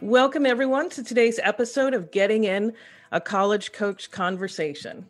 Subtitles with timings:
[0.00, 2.72] Welcome, everyone, to today's episode of Getting In
[3.10, 5.04] a College Coach Conversation.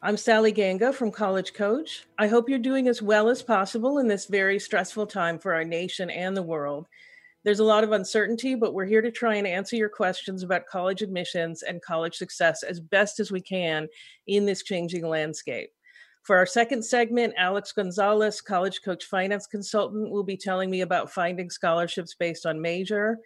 [0.00, 2.06] I'm Sally Ganga from College Coach.
[2.18, 5.62] I hope you're doing as well as possible in this very stressful time for our
[5.62, 6.86] nation and the world.
[7.44, 10.64] There's a lot of uncertainty, but we're here to try and answer your questions about
[10.64, 13.88] college admissions and college success as best as we can
[14.26, 15.68] in this changing landscape.
[16.22, 21.12] For our second segment, Alex Gonzalez, College Coach Finance Consultant, will be telling me about
[21.12, 23.18] finding scholarships based on major.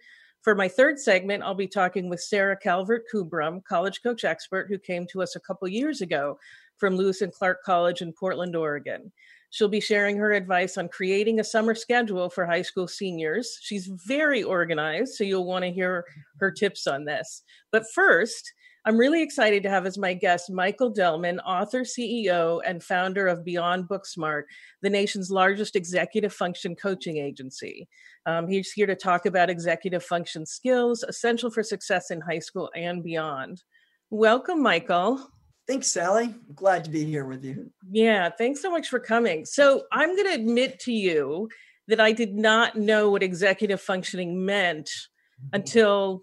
[0.45, 4.77] For my third segment, I'll be talking with Sarah Calvert Kubrum, college coach expert who
[4.77, 6.37] came to us a couple years ago
[6.77, 9.11] from Lewis and Clark College in Portland, Oregon.
[9.49, 13.57] She'll be sharing her advice on creating a summer schedule for high school seniors.
[13.59, 16.05] She's very organized, so you'll want to hear
[16.39, 17.41] her tips on this.
[17.71, 18.53] But first,
[18.87, 23.43] I'm really excited to have as my guest Michael Delman, author, CEO, and founder of
[23.43, 24.43] Beyond BookSmart,
[24.83, 27.87] the nation's largest executive function coaching agency.
[28.27, 32.69] Um, he's here to talk about executive function skills essential for success in high school
[32.75, 33.63] and beyond.
[34.11, 35.31] Welcome, Michael.
[35.67, 36.25] Thanks, Sally.
[36.25, 37.71] I'm glad to be here with you.
[37.89, 39.45] Yeah, thanks so much for coming.
[39.45, 41.49] So, I'm going to admit to you
[41.87, 45.55] that I did not know what executive functioning meant mm-hmm.
[45.55, 46.21] until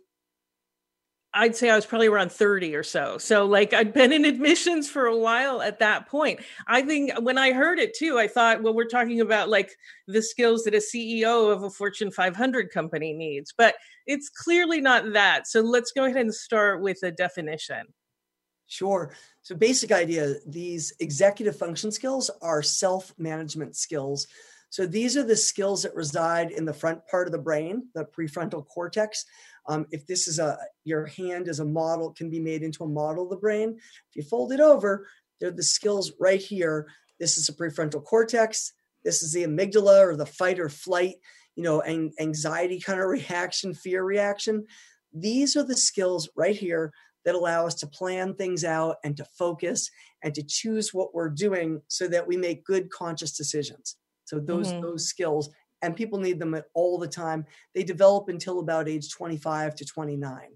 [1.35, 3.17] I'd say I was probably around 30 or so.
[3.17, 6.41] So, like, I'd been in admissions for a while at that point.
[6.67, 9.75] I think when I heard it too, I thought, well, we're talking about like
[10.07, 15.15] the skills that a CEO of a Fortune 500 company needs, but it's clearly not
[15.15, 15.47] that.
[15.47, 17.87] So, let's go ahead and start with a definition.
[18.67, 19.15] Sure.
[19.41, 24.27] So, basic idea these executive function skills are self management skills.
[24.69, 28.05] So, these are the skills that reside in the front part of the brain, the
[28.05, 29.25] prefrontal cortex
[29.69, 32.89] um, if this is a your hand as a model can be made into a
[32.89, 33.77] model of the brain.
[33.79, 35.07] If you fold it over,
[35.41, 36.87] they're the skills right here.
[37.21, 38.73] This is the prefrontal cortex.
[39.05, 41.17] This is the amygdala or the fight or flight,
[41.57, 44.65] you know, anxiety kind of reaction, fear reaction.
[45.13, 46.93] These are the skills right here
[47.25, 49.91] that allow us to plan things out and to focus
[50.25, 53.97] and to choose what we're doing so that we make good conscious decisions.
[54.25, 54.83] So those mm-hmm.
[54.83, 55.51] those skills
[55.83, 57.45] and people need them all the time.
[57.75, 60.49] They develop until about age 25 to 29.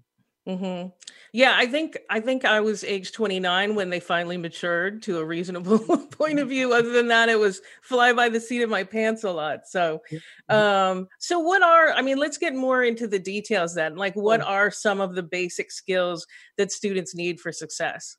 [0.47, 0.89] Mm-hmm.
[1.33, 5.25] Yeah, I think I think I was age 29 when they finally matured to a
[5.25, 5.79] reasonable
[6.11, 6.73] point of view.
[6.73, 9.67] Other than that, it was fly by the seat of my pants a lot.
[9.67, 10.01] So,
[10.47, 11.91] um, so what are?
[11.91, 13.97] I mean, let's get more into the details then.
[13.97, 16.25] Like, what are some of the basic skills
[16.57, 18.15] that students need for success?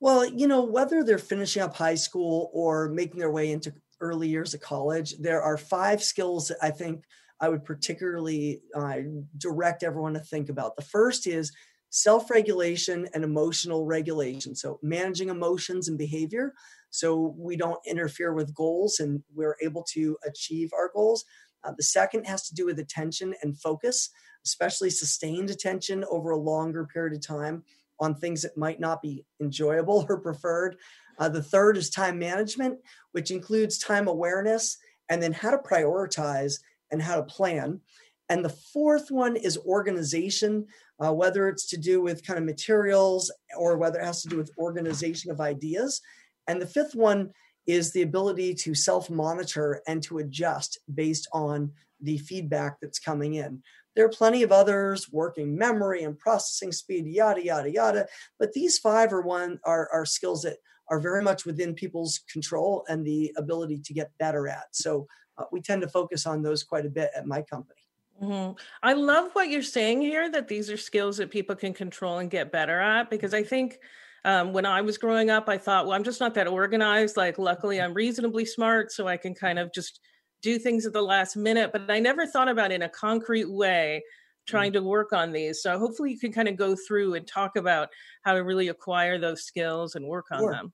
[0.00, 4.28] Well, you know, whether they're finishing up high school or making their way into early
[4.28, 7.04] years of college, there are five skills that I think
[7.40, 8.98] I would particularly uh,
[9.38, 10.76] direct everyone to think about.
[10.76, 11.52] The first is
[11.88, 14.54] self regulation and emotional regulation.
[14.54, 16.52] So, managing emotions and behavior
[16.92, 21.24] so we don't interfere with goals and we're able to achieve our goals.
[21.64, 24.10] Uh, the second has to do with attention and focus,
[24.44, 27.64] especially sustained attention over a longer period of time
[27.98, 30.76] on things that might not be enjoyable or preferred.
[31.22, 32.76] Uh, the third is time management,
[33.12, 34.76] which includes time awareness
[35.08, 36.54] and then how to prioritize
[36.90, 37.80] and how to plan.
[38.28, 40.66] And the fourth one is organization,
[40.98, 44.36] uh, whether it's to do with kind of materials or whether it has to do
[44.36, 46.00] with organization of ideas.
[46.48, 47.30] And the fifth one
[47.68, 53.34] is the ability to self monitor and to adjust based on the feedback that's coming
[53.34, 53.62] in.
[53.94, 58.06] There are plenty of others, working memory and processing speed, yada, yada, yada.
[58.40, 60.56] But these five are one are, are skills that
[60.90, 64.66] are very much within people's control and the ability to get better at.
[64.72, 65.06] So
[65.38, 67.80] uh, we tend to focus on those quite a bit at my company.
[68.22, 68.52] Mm-hmm.
[68.82, 72.30] I love what you're saying here that these are skills that people can control and
[72.30, 73.78] get better at because I think
[74.24, 77.16] um, when I was growing up, I thought, well, I'm just not that organized.
[77.16, 79.98] Like, luckily, I'm reasonably smart, so I can kind of just
[80.42, 81.70] do things at the last minute.
[81.72, 84.02] But I never thought about in a concrete way
[84.46, 85.62] trying to work on these.
[85.62, 87.88] So hopefully, you can kind of go through and talk about
[88.22, 90.52] how to really acquire those skills and work on sure.
[90.52, 90.72] them.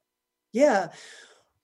[0.53, 0.89] Yeah.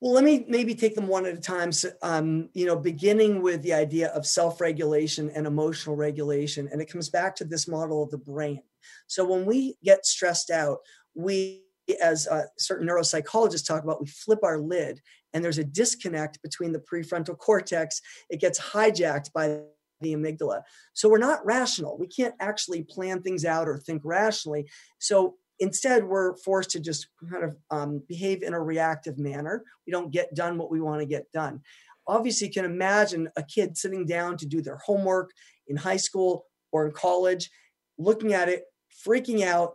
[0.00, 1.72] Well, let me maybe take them one at a time.
[1.72, 6.90] So, um, you know, beginning with the idea of self-regulation and emotional regulation, and it
[6.90, 8.60] comes back to this model of the brain.
[9.06, 10.80] So when we get stressed out,
[11.14, 11.62] we,
[12.02, 15.00] as uh, certain neuropsychologists talk about, we flip our lid,
[15.32, 18.02] and there's a disconnect between the prefrontal cortex.
[18.28, 19.60] It gets hijacked by
[20.04, 20.62] the amygdala.
[20.92, 21.98] So we're not rational.
[21.98, 24.68] We can't actually plan things out or think rationally.
[24.98, 29.64] So instead, we're forced to just kind of um, behave in a reactive manner.
[29.86, 31.60] We don't get done what we want to get done.
[32.06, 35.30] Obviously, you can imagine a kid sitting down to do their homework
[35.66, 37.50] in high school or in college,
[37.98, 38.64] looking at it,
[39.06, 39.74] freaking out,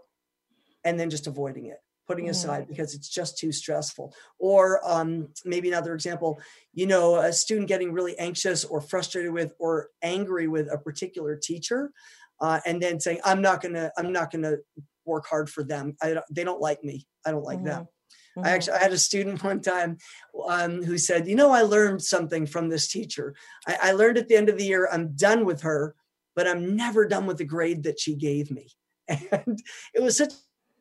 [0.83, 1.79] and then just avoiding it
[2.09, 4.11] putting aside because it's just too stressful.
[4.39, 6.41] Or um, maybe another example,
[6.73, 11.35] you know, a student getting really anxious or frustrated with or angry with a particular
[11.35, 11.91] teacher,
[12.41, 14.55] uh, and then saying, "I'm not gonna, I'm not gonna
[15.05, 15.95] work hard for them.
[16.01, 17.05] I don't, they don't like me.
[17.25, 17.67] I don't like mm-hmm.
[17.67, 17.87] them."
[18.37, 18.47] Mm-hmm.
[18.47, 19.97] I actually I had a student one time
[20.47, 23.35] um, who said, "You know, I learned something from this teacher.
[23.67, 25.95] I, I learned at the end of the year, I'm done with her,
[26.35, 28.67] but I'm never done with the grade that she gave me."
[29.31, 29.59] And
[29.93, 30.33] it was such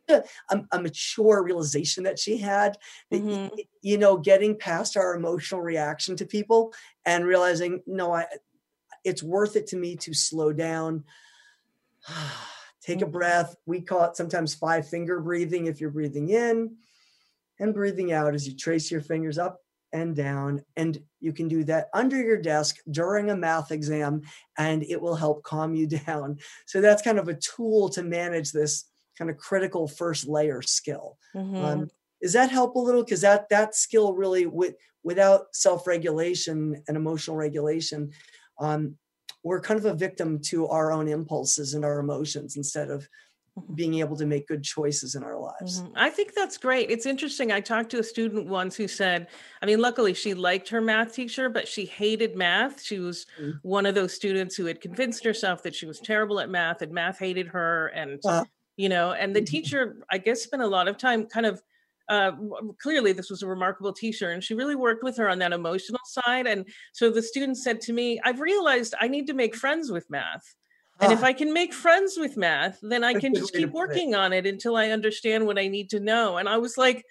[0.09, 0.25] a,
[0.73, 2.77] a, mature realization that she had
[3.11, 3.55] that, mm-hmm.
[3.83, 6.73] you know getting past our emotional reaction to people
[7.05, 8.25] and realizing no i
[9.05, 11.05] it's worth it to me to slow down
[12.81, 13.13] take a mm-hmm.
[13.13, 16.77] breath we call it sometimes five finger breathing if you're breathing in
[17.61, 19.61] and breathing out as you trace your fingers up
[19.93, 24.21] and down and you can do that under your desk during a math exam
[24.59, 28.53] and it will help calm you down so that's kind of a tool to manage
[28.53, 28.85] this
[29.19, 31.19] kind of critical first layer skill.
[31.35, 31.57] Mm-hmm.
[31.57, 31.89] Um,
[32.23, 33.05] does that help a little?
[33.05, 38.11] Because that that skill really, with without self regulation and emotional regulation,
[38.61, 38.97] um,
[39.43, 43.09] we're kind of a victim to our own impulses and our emotions instead of
[43.59, 43.75] mm-hmm.
[43.75, 45.81] being able to make good choices in our lives.
[45.81, 45.93] Mm-hmm.
[45.97, 46.91] I think that's great.
[46.91, 47.53] It's interesting.
[47.53, 49.29] I talked to a student once who said,
[49.63, 52.83] I mean, luckily she liked her math teacher, but she hated math.
[52.83, 53.59] She was mm-hmm.
[53.63, 56.93] one of those students who had convinced herself that she was terrible at math and
[56.93, 57.89] math hated her.
[57.89, 58.45] And uh,
[58.79, 59.47] you know and the mm-hmm.
[59.47, 61.61] teacher i guess spent a lot of time kind of
[62.09, 62.33] uh,
[62.81, 66.01] clearly this was a remarkable teacher and she really worked with her on that emotional
[66.07, 69.91] side and so the student said to me i've realized i need to make friends
[69.91, 70.55] with math
[71.01, 71.27] and if ah.
[71.27, 74.75] i can make friends with math then i can just keep working on it until
[74.75, 77.05] i understand what i need to know and i was like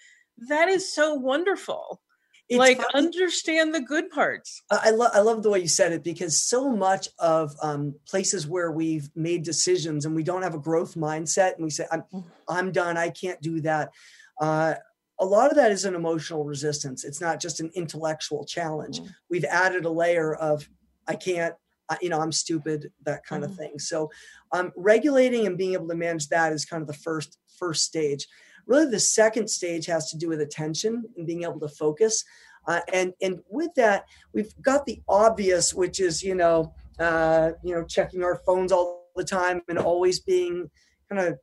[0.50, 2.02] that is so wonderful
[2.50, 3.08] it's like funny.
[3.08, 4.62] understand the good parts.
[4.72, 8.48] I love I love the way you said it because so much of um, places
[8.48, 12.04] where we've made decisions and we don't have a growth mindset and we say I'm
[12.14, 12.24] mm.
[12.48, 13.92] I'm done I can't do that.
[14.40, 14.76] Uh,
[15.20, 17.04] a lot of that is an emotional resistance.
[17.04, 19.02] It's not just an intellectual challenge.
[19.02, 19.10] Mm.
[19.30, 20.68] We've added a layer of
[21.08, 21.56] I can't
[22.02, 23.46] you know i'm stupid that kind mm.
[23.46, 24.12] of thing so
[24.52, 28.28] um, regulating and being able to manage that is kind of the first first stage
[28.68, 32.24] Really, the second stage has to do with attention and being able to focus.
[32.68, 37.74] Uh, and and with that, we've got the obvious, which is you know uh, you
[37.74, 40.70] know checking our phones all the time and always being
[41.10, 41.40] kind of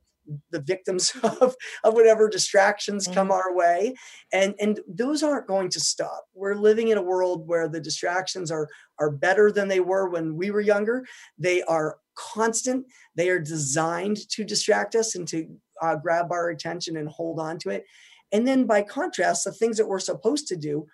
[0.51, 3.31] the victims of, of whatever distractions come mm-hmm.
[3.31, 3.93] our way
[4.33, 8.51] and and those aren't going to stop we're living in a world where the distractions
[8.51, 8.67] are
[8.99, 11.05] are better than they were when we were younger
[11.37, 12.85] they are constant
[13.15, 15.47] they are designed to distract us and to
[15.81, 17.85] uh, grab our attention and hold on to it.
[18.31, 20.87] And then by contrast, the things that we're supposed to do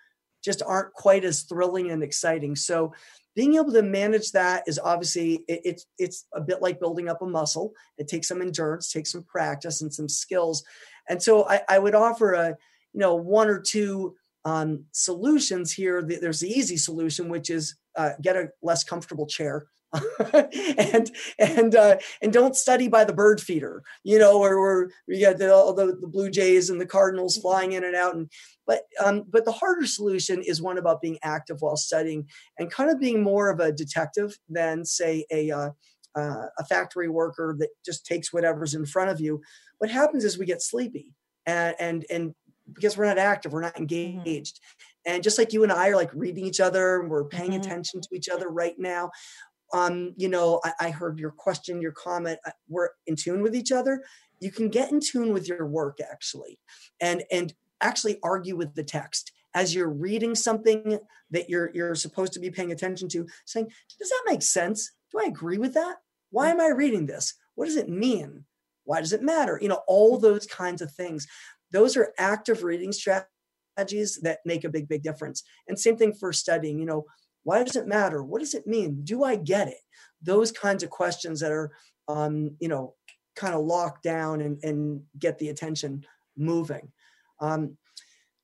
[0.44, 2.56] just aren't quite as thrilling and exciting.
[2.56, 2.92] So
[3.34, 7.22] being able to manage that is obviously it, it's it's a bit like building up
[7.22, 7.72] a muscle.
[7.96, 10.64] It takes some endurance, takes some practice and some skills.
[11.08, 16.02] And so I, I would offer a you know one or two um, solutions here.
[16.02, 19.66] There's the easy solution, which is uh, get a less comfortable chair
[20.78, 25.20] and and uh, and don't study by the bird feeder, you know, where, where we
[25.20, 27.42] got the, all the, the blue jays and the cardinals mm-hmm.
[27.42, 28.14] flying in and out.
[28.14, 28.30] And
[28.66, 32.26] but um, but the harder solution is one about being active while studying
[32.58, 35.70] and kind of being more of a detective than say a uh,
[36.14, 39.42] uh, a factory worker that just takes whatever's in front of you.
[39.78, 41.12] What happens is we get sleepy
[41.44, 42.34] and and and
[42.72, 44.20] because we're not active, we're not mm-hmm.
[44.20, 44.56] engaged.
[44.56, 45.14] Mm-hmm.
[45.14, 47.60] And just like you and I are like reading each other, we're paying mm-hmm.
[47.60, 49.10] attention to each other right now
[49.72, 52.38] um, you know, I, I, heard your question, your comment.
[52.46, 54.02] Uh, we're in tune with each other.
[54.40, 56.58] You can get in tune with your work actually,
[57.00, 60.98] and and actually argue with the text as you're reading something
[61.30, 63.26] that you're you're supposed to be paying attention to.
[63.46, 64.92] Saying, does that make sense?
[65.10, 65.96] Do I agree with that?
[66.30, 67.34] Why am I reading this?
[67.54, 68.44] What does it mean?
[68.84, 69.58] Why does it matter?
[69.60, 71.26] You know, all those kinds of things.
[71.70, 75.42] Those are active reading strategies that make a big, big difference.
[75.68, 76.78] And same thing for studying.
[76.78, 77.04] You know,
[77.44, 78.22] why does it matter?
[78.22, 79.02] What does it mean?
[79.04, 79.78] Do I get it?
[80.22, 81.72] Those kinds of questions that are,
[82.08, 82.94] um, you know,
[83.34, 86.04] kind of locked down and, and get the attention
[86.36, 86.92] moving.
[87.40, 87.76] Um,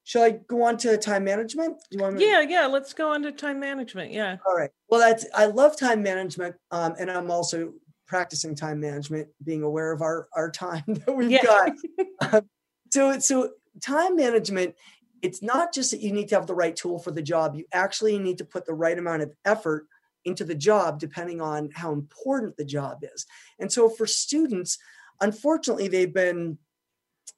[0.04, 1.78] shall I go on to time management?
[1.90, 2.66] Do you want me yeah, yeah.
[2.66, 4.12] Let's go on to time management.
[4.12, 4.38] Yeah.
[4.46, 4.70] All right.
[4.88, 7.72] Well, that's I love time management, um, and I'm also
[8.06, 11.44] practicing time management, being aware of our our time that we've yeah.
[11.44, 11.72] got.
[12.32, 12.48] um,
[12.90, 13.50] so, so
[13.82, 14.74] time management
[15.22, 17.64] it's not just that you need to have the right tool for the job, you
[17.72, 19.86] actually need to put the right amount of effort
[20.24, 23.26] into the job depending on how important the job is.
[23.58, 24.78] And so for students,
[25.20, 26.58] unfortunately, they've been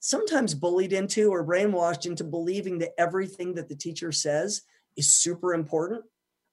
[0.00, 4.62] sometimes bullied into or brainwashed into believing that everything that the teacher says
[4.96, 6.04] is super important,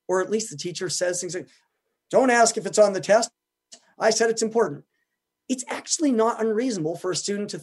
[0.08, 1.48] or at least the teacher says things like,
[2.10, 3.30] don't ask if it's on the test.
[4.00, 4.84] I said it's important.
[5.50, 7.62] It's actually not unreasonable for a student to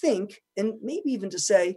[0.00, 1.76] think and maybe even to say,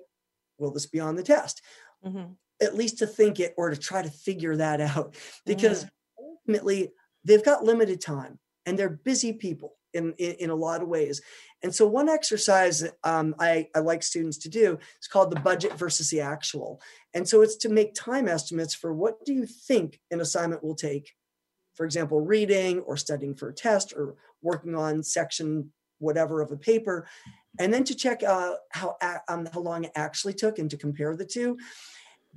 [0.58, 1.62] will this be on the test?
[2.06, 2.34] Mm-hmm.
[2.62, 6.26] At least to think it or to try to figure that out because mm-hmm.
[6.26, 6.92] ultimately
[7.24, 11.22] they've got limited time and they're busy people in, in, in a lot of ways.
[11.62, 15.74] And so one exercise um, I, I like students to do is called the budget
[15.74, 16.82] versus the actual.
[17.14, 20.76] And so it's to make time estimates for what do you think an assignment will
[20.76, 21.12] take
[21.74, 26.58] for example, reading or studying for a test or working on section whatever of a
[26.58, 27.08] paper,
[27.60, 28.98] and then to check uh, how
[29.28, 31.58] um, how long it actually took and to compare the two.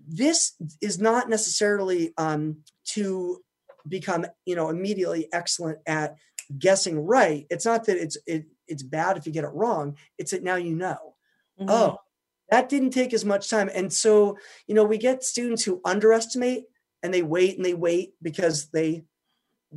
[0.06, 3.42] This is not necessarily um, to
[3.88, 6.16] become you know immediately excellent at
[6.58, 7.46] guessing right.
[7.50, 9.96] It's not that it's it, it's bad if you get it wrong.
[10.18, 11.14] It's that now you know.
[11.58, 11.70] Mm-hmm.
[11.70, 11.98] Oh,
[12.50, 16.64] that didn't take as much time, and so you know we get students who underestimate
[17.02, 19.04] and they wait and they wait because they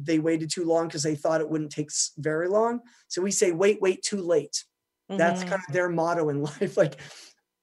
[0.06, 2.82] they waited too long because they thought it wouldn't take very long.
[3.08, 4.63] So we say, wait, wait, too late.
[5.10, 5.18] Mm-hmm.
[5.18, 6.77] That's kind of their motto in life.
[6.77, 7.00] Like,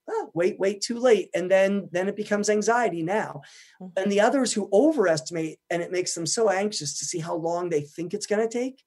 [0.09, 1.29] oh, wait, wait, too late.
[1.33, 3.41] And then then it becomes anxiety now.
[3.81, 4.01] Mm-hmm.
[4.01, 7.69] And the others who overestimate and it makes them so anxious to see how long
[7.69, 8.83] they think it's going to take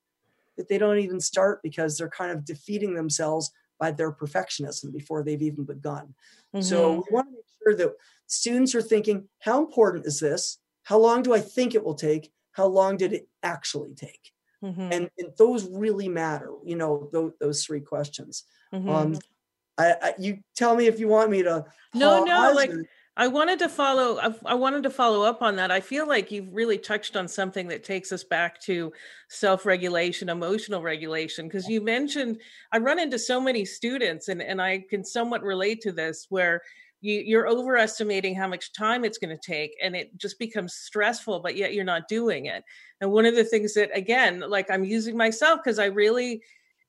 [0.56, 5.22] that they don't even start because they're kind of defeating themselves by their perfectionism before
[5.22, 6.14] they've even begun.
[6.54, 6.60] Mm-hmm.
[6.60, 7.94] So we want to make sure that
[8.26, 10.58] students are thinking, how important is this?
[10.82, 12.30] How long do I think it will take?
[12.60, 14.92] How long did it actually take mm-hmm.
[14.92, 18.88] and, and, those really matter you know those, those three questions mm-hmm.
[18.88, 19.18] um
[19.78, 21.64] I, I, you tell me if you want me to
[21.94, 22.70] no no like
[23.16, 25.70] I wanted to follow I, I wanted to follow up on that.
[25.70, 28.92] I feel like you've really touched on something that takes us back to
[29.28, 32.40] self-regulation, emotional regulation because you mentioned
[32.72, 36.60] I run into so many students and and I can somewhat relate to this where
[37.00, 41.40] you, you're overestimating how much time it's going to take and it just becomes stressful
[41.40, 42.62] but yet you're not doing it.
[43.00, 46.42] And one of the things that again like i'm using myself because i really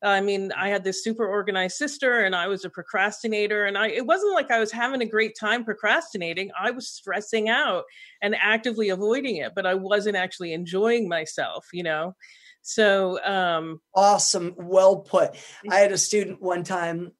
[0.03, 3.87] i mean i had this super organized sister and i was a procrastinator and i
[3.87, 6.51] it wasn't like i was having a great time procrastinating.
[6.59, 7.85] I was stressing out
[8.21, 12.15] and actively avoiding it but i wasn't actually enjoying myself you know?
[12.61, 14.53] So um awesome.
[14.57, 15.35] Well put.
[15.69, 17.11] I had a student one time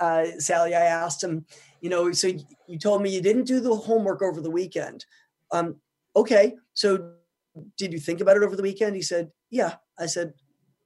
[0.00, 1.46] uh, Sally, I asked him,
[1.80, 2.32] you know, so
[2.66, 5.04] you told me you didn't do the homework over the weekend.
[5.52, 5.76] Um,
[6.14, 7.12] okay, so
[7.76, 8.96] did you think about it over the weekend?
[8.96, 9.76] He said, yeah.
[9.98, 10.32] I said,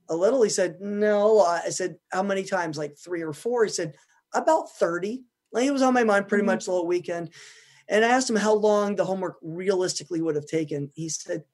[0.09, 0.43] a little.
[0.43, 1.41] He said, no.
[1.41, 2.77] I said, how many times?
[2.77, 3.65] Like three or four.
[3.65, 3.95] He said,
[4.35, 5.23] about 30.
[5.53, 6.53] Like it was on my mind pretty mm-hmm.
[6.53, 7.31] much the whole weekend.
[7.89, 10.91] And I asked him how long the homework realistically would have taken.
[10.95, 11.45] He said,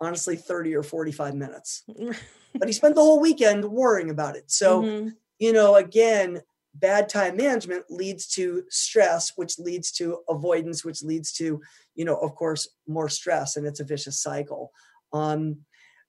[0.00, 1.84] honestly, 30 or 45 minutes.
[2.54, 4.50] but he spent the whole weekend worrying about it.
[4.50, 5.08] So, mm-hmm.
[5.38, 6.42] you know, again,
[6.74, 11.60] bad time management leads to stress which leads to avoidance which leads to
[11.94, 14.72] you know of course more stress and it's a vicious cycle.
[15.12, 15.58] Um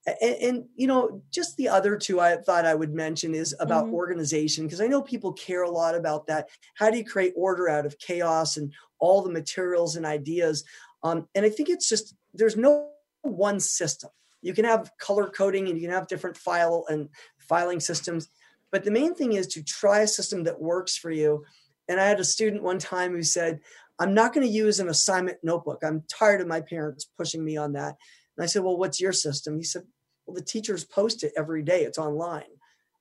[0.05, 3.85] and, and you know just the other two i thought i would mention is about
[3.85, 3.95] mm-hmm.
[3.95, 6.49] organization because i know people care a lot about that.
[6.75, 10.63] How do you create order out of chaos and all the materials and ideas?
[11.03, 12.89] Um and i think it's just there's no
[13.21, 14.09] one system.
[14.41, 18.29] You can have color coding and you can have different file and filing systems
[18.71, 21.45] but the main thing is to try a system that works for you.
[21.87, 23.61] And I had a student one time who said,
[23.99, 25.83] I'm not going to use an assignment notebook.
[25.83, 27.95] I'm tired of my parents pushing me on that.
[28.37, 29.57] And I said, Well, what's your system?
[29.57, 29.83] He said,
[30.25, 32.43] Well, the teachers post it every day, it's online.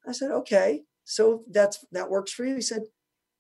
[0.06, 2.56] I said, Okay, so that's that works for you.
[2.56, 2.82] He said,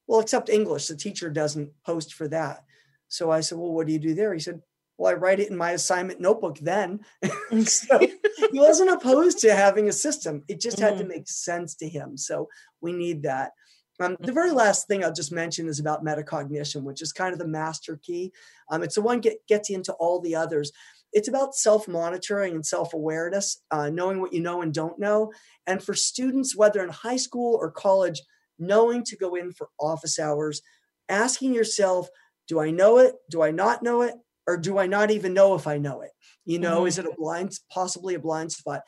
[0.06, 2.64] Well, except English, the teacher doesn't post for that.
[3.08, 4.32] So I said, Well, what do you do there?
[4.34, 4.60] He said,
[4.98, 7.00] well, I write it in my assignment notebook then.
[7.64, 10.42] so he wasn't opposed to having a system.
[10.48, 11.02] It just had mm-hmm.
[11.02, 12.16] to make sense to him.
[12.16, 12.48] So
[12.80, 13.52] we need that.
[14.00, 14.58] Um, the very mm-hmm.
[14.58, 18.32] last thing I'll just mention is about metacognition, which is kind of the master key.
[18.70, 20.72] Um, it's the one get gets you into all the others.
[21.12, 25.32] It's about self monitoring and self awareness, uh, knowing what you know and don't know.
[25.66, 28.22] And for students, whether in high school or college,
[28.58, 30.62] knowing to go in for office hours,
[31.08, 32.08] asking yourself,
[32.46, 33.14] do I know it?
[33.30, 34.14] Do I not know it?
[34.48, 36.10] Or do I not even know if I know it?
[36.46, 36.86] You know, mm-hmm.
[36.88, 38.80] is it a blind, possibly a blind spot?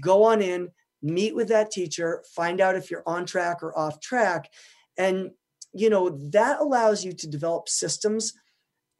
[0.00, 0.68] Go on in,
[1.02, 4.48] meet with that teacher, find out if you're on track or off track.
[4.96, 5.32] And,
[5.74, 8.32] you know, that allows you to develop systems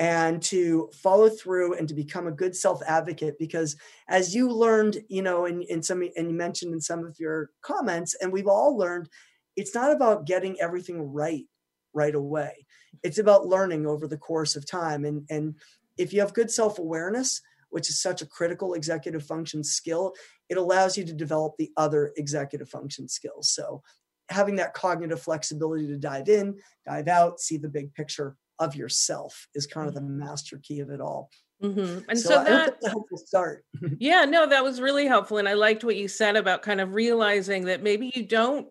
[0.01, 3.77] and to follow through and to become a good self advocate because
[4.09, 7.51] as you learned you know in, in some and you mentioned in some of your
[7.63, 9.09] comments and we've all learned
[9.57, 11.47] it's not about getting everything right
[11.95, 12.65] right away
[13.03, 15.55] it's about learning over the course of time and and
[15.99, 17.41] if you have good self awareness,
[17.71, 20.15] which is such a critical executive function skill,
[20.49, 23.51] it allows you to develop the other executive function skills.
[23.51, 23.83] So
[24.31, 29.49] having that cognitive flexibility to dive in, dive out, see the big picture of yourself
[29.55, 30.19] is kind of the mm-hmm.
[30.19, 31.31] master key of it all.
[31.63, 32.09] Mm-hmm.
[32.09, 33.65] And so, so that, a helpful start.
[33.99, 35.39] yeah, no, that was really helpful.
[35.39, 38.69] And I liked what you said about kind of realizing that maybe you don't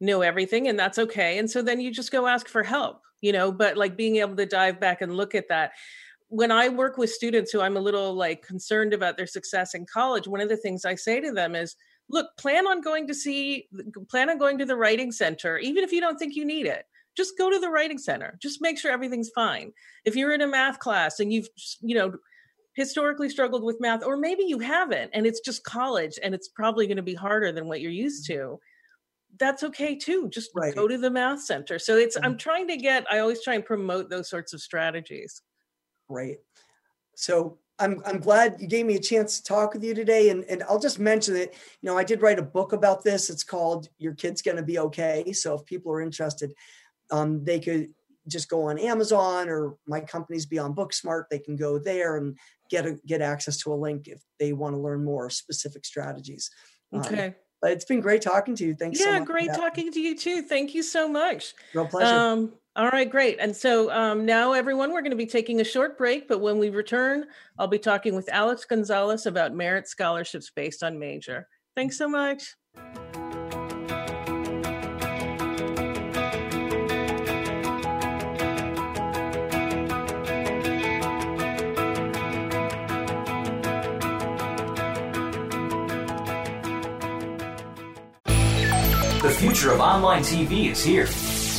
[0.00, 1.38] know everything and that's okay.
[1.38, 4.36] And so then you just go ask for help, you know, but like being able
[4.36, 5.72] to dive back and look at that.
[6.30, 9.84] When I work with students who I'm a little like concerned about their success in
[9.84, 11.76] college, one of the things I say to them is,
[12.08, 13.68] look, plan on going to see,
[14.08, 16.86] plan on going to the writing center, even if you don't think you need it.
[17.16, 18.38] Just go to the writing center.
[18.40, 19.72] Just make sure everything's fine.
[20.04, 21.48] If you're in a math class and you've
[21.80, 22.12] you know
[22.74, 26.86] historically struggled with math or maybe you haven't and it's just college and it's probably
[26.86, 28.58] going to be harder than what you're used to
[29.38, 30.28] that's okay too.
[30.28, 30.74] Just right.
[30.74, 31.78] go to the math center.
[31.78, 32.26] So it's mm-hmm.
[32.26, 35.42] i'm trying to get i always try and promote those sorts of strategies
[36.10, 36.38] right
[37.14, 40.28] so I'm, I'm glad you gave me a chance to talk with you today.
[40.28, 43.30] And, and I'll just mention that, you know, I did write a book about this.
[43.30, 45.32] It's called Your Kid's Gonna Be Okay.
[45.32, 46.52] So if people are interested,
[47.10, 47.88] um, they could
[48.28, 51.24] just go on Amazon or my company's Beyond BookSmart.
[51.30, 52.38] They can go there and
[52.70, 56.50] get a, get access to a link if they want to learn more specific strategies.
[56.92, 57.26] Um, okay.
[57.28, 58.74] Um, but it's been great talking to you.
[58.74, 59.00] Thanks.
[59.00, 60.42] Yeah, so great talking to you too.
[60.42, 61.52] Thank you so much.
[61.74, 62.14] Real pleasure.
[62.14, 63.38] Um, all right, great.
[63.40, 66.28] And so um, now, everyone, we're going to be taking a short break.
[66.28, 67.26] But when we return,
[67.58, 71.48] I'll be talking with Alex Gonzalez about merit scholarships based on major.
[71.74, 72.54] Thanks so much.
[89.22, 91.06] The future of online TV is here.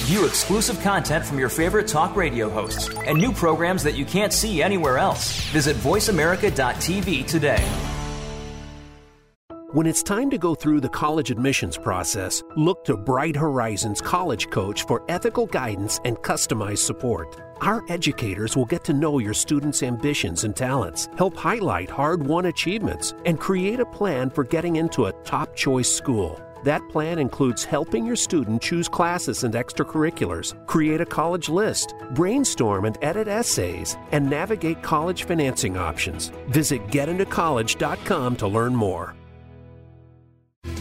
[0.06, 4.34] View exclusive content from your favorite talk radio hosts and new programs that you can't
[4.34, 5.42] see anywhere else.
[5.52, 7.64] Visit VoiceAmerica.tv today.
[9.74, 14.50] When it's time to go through the college admissions process, look to Bright Horizons College
[14.50, 17.40] Coach for ethical guidance and customized support.
[17.62, 22.48] Our educators will get to know your students' ambitions and talents, help highlight hard won
[22.48, 26.42] achievements, and create a plan for getting into a top choice school.
[26.64, 32.86] That plan includes helping your student choose classes and extracurriculars, create a college list, brainstorm
[32.86, 36.32] and edit essays, and navigate college financing options.
[36.50, 39.16] Visit getintocollege.com to learn more.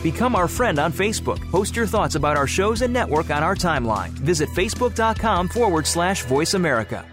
[0.02, 1.38] Become our friend on Facebook.
[1.50, 4.10] Post your thoughts about our shows and network on our timeline.
[4.10, 7.04] Visit facebook.com forward slash voice America.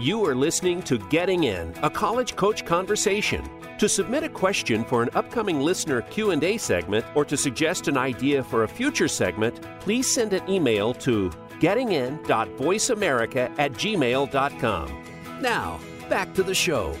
[0.00, 3.44] You are listening to Getting In, a college coach conversation.
[3.76, 8.42] To submit a question for an upcoming listener Q&A segment or to suggest an idea
[8.42, 11.28] for a future segment, please send an email to
[11.60, 15.04] gettingin.voiceamerica at gmail.com.
[15.42, 16.96] Now, back to the show.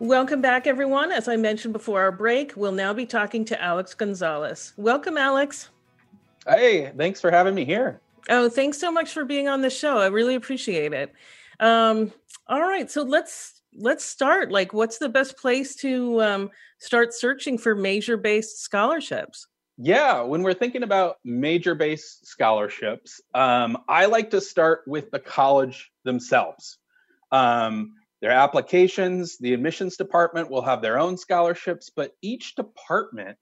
[0.00, 1.12] Welcome back, everyone.
[1.12, 4.74] As I mentioned before our break, we'll now be talking to Alex Gonzalez.
[4.76, 5.70] Welcome, Alex.
[6.46, 8.02] Hey, thanks for having me here.
[8.30, 9.98] Oh, thanks so much for being on the show.
[9.98, 11.12] I really appreciate it.
[11.58, 12.12] Um,
[12.46, 14.52] all right, so let's let's start.
[14.52, 19.46] Like, what's the best place to um, start searching for major-based scholarships?
[19.78, 25.90] Yeah, when we're thinking about major-based scholarships, um, I like to start with the college
[26.04, 26.78] themselves.
[27.32, 33.38] Um, their applications, the admissions department will have their own scholarships, but each department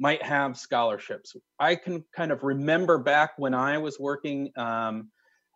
[0.00, 1.36] might have scholarships.
[1.58, 5.10] I can kind of remember back when I was working um,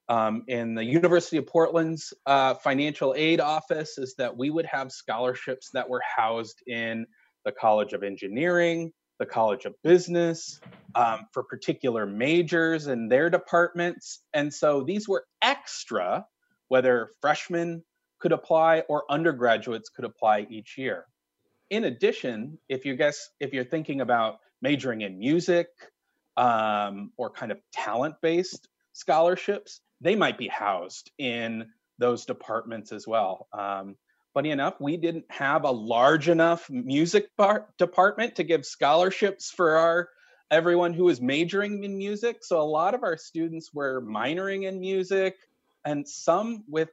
[0.08, 4.92] um, in the University of Portland's uh, financial aid office, is that we would have
[4.92, 7.06] scholarships that were housed in
[7.46, 10.60] the College of Engineering, the College of Business,
[10.94, 14.20] um, for particular majors and their departments.
[14.34, 16.26] And so these were extra,
[16.68, 17.82] whether freshmen
[18.20, 21.06] could apply or undergraduates could apply each year
[21.74, 25.68] in addition, if you guess if you're thinking about majoring in music
[26.36, 31.66] um, or kind of talent-based scholarships, they might be housed in
[31.98, 33.48] those departments as well.
[33.52, 33.96] Um,
[34.32, 39.76] funny enough, we didn't have a large enough music bar- department to give scholarships for
[39.76, 40.08] our
[40.50, 42.38] everyone who was majoring in music.
[42.42, 45.36] So a lot of our students were minoring in music,
[45.84, 46.90] and some with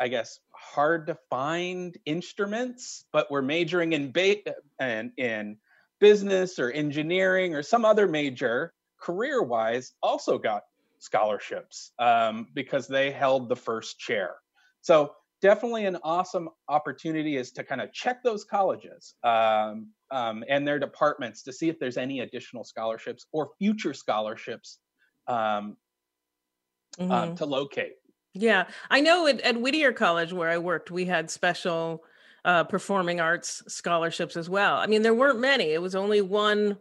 [0.00, 0.38] I guess,
[0.74, 5.56] hard to find instruments, but we're majoring in ba- and in
[6.00, 10.62] business or engineering or some other major career wise also got
[10.98, 14.36] scholarships um, because they held the first chair.
[14.82, 20.66] So definitely an awesome opportunity is to kind of check those colleges um, um, and
[20.66, 24.78] their departments to see if there's any additional scholarships or future scholarships
[25.28, 25.76] um,
[26.98, 27.12] uh, mm-hmm.
[27.12, 27.94] uh, to locate.
[28.38, 32.04] Yeah, I know at, at, Whittier College where I worked, we had special
[32.44, 34.76] uh, performing arts scholarships as well.
[34.76, 36.78] I mean, there weren't many; it was only one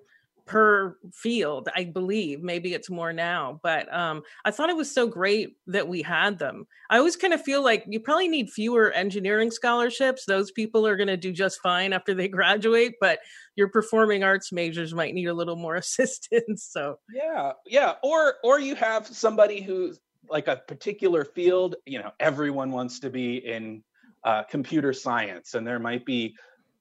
[0.48, 2.42] per field, I believe.
[2.42, 6.40] Maybe it's more now, but um, I thought it was so great that we had
[6.40, 6.66] them.
[6.90, 10.26] I always kind of feel like you probably need fewer engineering scholarships.
[10.26, 13.20] Those people are going to do just fine after they graduate, but
[13.56, 16.68] your performing arts majors might need a little more assistance.
[16.72, 21.76] So yeah, yeah, or or you have somebody who's like a particular field.
[21.86, 23.84] You know, everyone wants to be in
[24.24, 26.36] uh, computer science, and there might be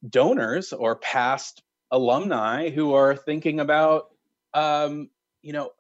[0.08, 4.08] donors or past alumni who are thinking about
[4.54, 5.08] um,
[5.42, 5.70] you know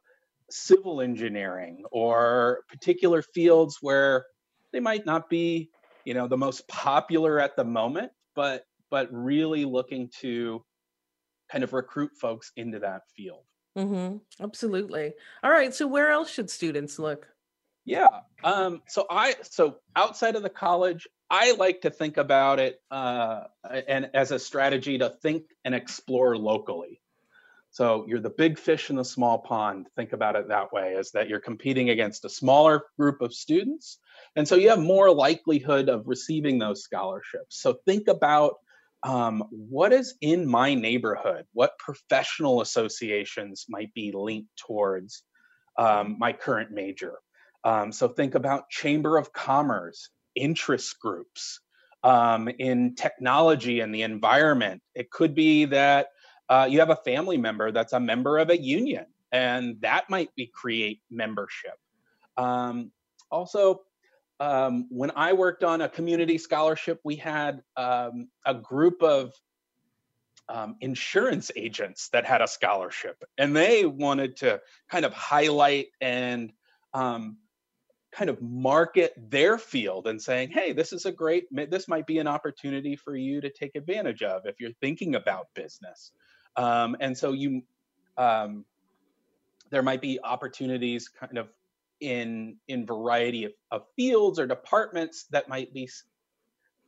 [0.50, 4.24] civil engineering or particular fields where
[4.72, 5.70] they might not be
[6.04, 10.64] you know the most popular at the moment but but really looking to
[11.50, 13.42] kind of recruit folks into that field
[13.76, 14.18] mm-hmm.
[14.40, 17.26] absolutely all right so where else should students look
[17.86, 22.80] yeah um, so i so outside of the college I like to think about it
[22.90, 23.44] uh,
[23.88, 27.00] and as a strategy to think and explore locally.
[27.70, 29.88] So you're the big fish in the small pond.
[29.96, 33.98] Think about it that way: is that you're competing against a smaller group of students,
[34.36, 37.60] and so you have more likelihood of receiving those scholarships.
[37.60, 38.54] So think about
[39.02, 41.44] um, what is in my neighborhood.
[41.52, 45.24] What professional associations might be linked towards
[45.76, 47.16] um, my current major.
[47.66, 51.58] Um, so think about Chamber of Commerce, interest groups
[52.04, 54.82] um, in technology and the environment.
[54.94, 56.10] It could be that
[56.48, 60.32] uh, you have a family member that's a member of a union, and that might
[60.36, 61.74] be create membership.
[62.36, 62.92] Um,
[63.32, 63.82] also,
[64.38, 69.32] um, when I worked on a community scholarship, we had um, a group of
[70.48, 76.52] um, insurance agents that had a scholarship, and they wanted to kind of highlight and
[76.94, 77.38] um,
[78.16, 82.18] kind of market their field and saying, hey, this is a great, this might be
[82.18, 86.12] an opportunity for you to take advantage of if you're thinking about business.
[86.56, 87.62] Um, and so you,
[88.16, 88.64] um,
[89.70, 91.48] there might be opportunities kind of
[92.00, 95.88] in in variety of, of fields or departments that might be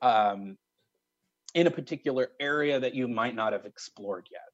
[0.02, 0.56] um,
[1.54, 4.47] in a particular area that you might not have explored yet.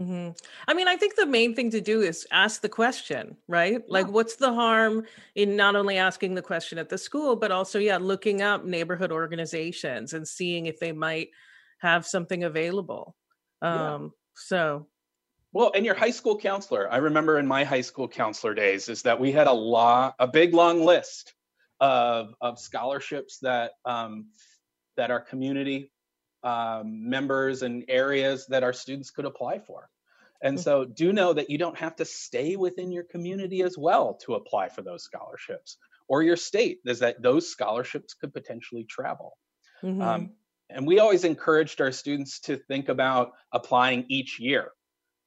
[0.00, 0.30] Mm-hmm.
[0.68, 3.72] I mean, I think the main thing to do is ask the question, right?
[3.72, 3.78] Yeah.
[3.88, 7.78] Like, what's the harm in not only asking the question at the school, but also,
[7.78, 11.30] yeah, looking up neighborhood organizations and seeing if they might
[11.78, 13.16] have something available.
[13.60, 14.08] Um, yeah.
[14.34, 14.86] So,
[15.52, 19.02] well, and your high school counselor, I remember in my high school counselor days, is
[19.02, 21.34] that we had a law, a big long list
[21.80, 24.26] of of scholarships that um,
[24.96, 25.90] that our community
[26.42, 29.88] um, members and areas that our students could apply for.
[30.42, 30.62] And mm.
[30.62, 34.34] so do know that you don't have to stay within your community as well to
[34.34, 39.36] apply for those scholarships or your state, is that those scholarships could potentially travel.
[39.82, 40.00] Mm-hmm.
[40.00, 40.30] Um,
[40.70, 44.70] and we always encouraged our students to think about applying each year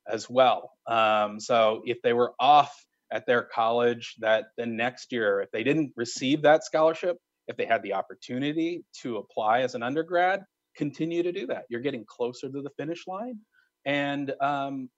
[0.08, 0.72] as well.
[0.88, 2.74] Um, so if they were off
[3.12, 7.66] at their college, that the next year, if they didn't receive that scholarship, if they
[7.66, 10.44] had the opportunity to apply as an undergrad,
[10.76, 11.66] continue to do that.
[11.70, 13.40] You're getting closer to the finish line,
[13.86, 14.90] and um,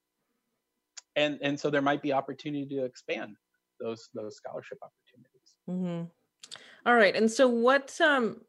[1.16, 3.36] and and so there might be opportunity to expand
[3.80, 5.56] those those scholarship opportunities.
[5.70, 6.90] Mm-hmm.
[6.90, 8.42] All right, and so what um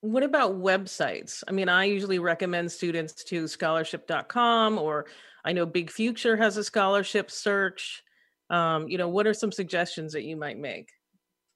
[0.00, 1.44] what about websites?
[1.46, 5.06] I mean, I usually recommend students to scholarship.com or
[5.44, 8.02] I know Big Future has a scholarship search.
[8.50, 10.88] Um, you know, what are some suggestions that you might make?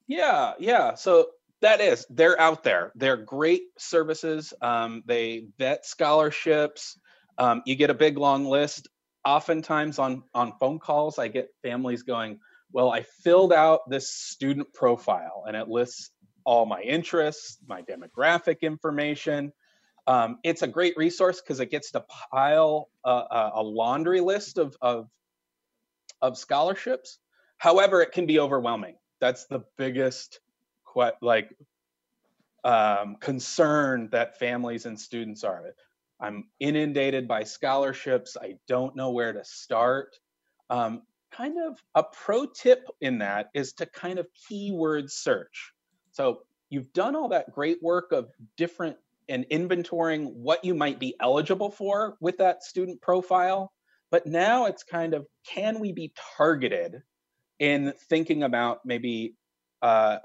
[0.07, 0.95] Yeah, yeah.
[0.95, 1.31] So
[1.63, 2.93] that is they're out there.
[2.95, 4.53] They're great services.
[4.61, 6.99] Um, they vet scholarships.
[7.39, 8.89] Um, you get a big long list.
[9.25, 12.39] Oftentimes on on phone calls i get families going
[12.73, 16.13] well i filled out this student profile and it lists
[16.45, 19.53] all my interests my demographic information.
[20.07, 24.77] Um, it's a great resource because it gets to pile a, a laundry list of,
[24.81, 25.09] of
[26.23, 27.19] of scholarships.
[27.59, 28.95] However it can be overwhelming.
[29.21, 30.41] That's the biggest
[31.23, 31.55] like
[32.65, 35.63] um, concern that families and students are.
[36.21, 38.37] I'm inundated by scholarships.
[38.41, 40.17] I don't know where to start.
[40.71, 45.73] Um, kind of a pro tip in that is to kind of keyword search.
[46.13, 48.97] So you've done all that great work of different
[49.29, 53.73] and inventorying what you might be eligible for with that student profile.
[54.11, 57.03] But now it's kind of can we be targeted
[57.59, 59.35] in thinking about maybe
[59.83, 60.19] uh,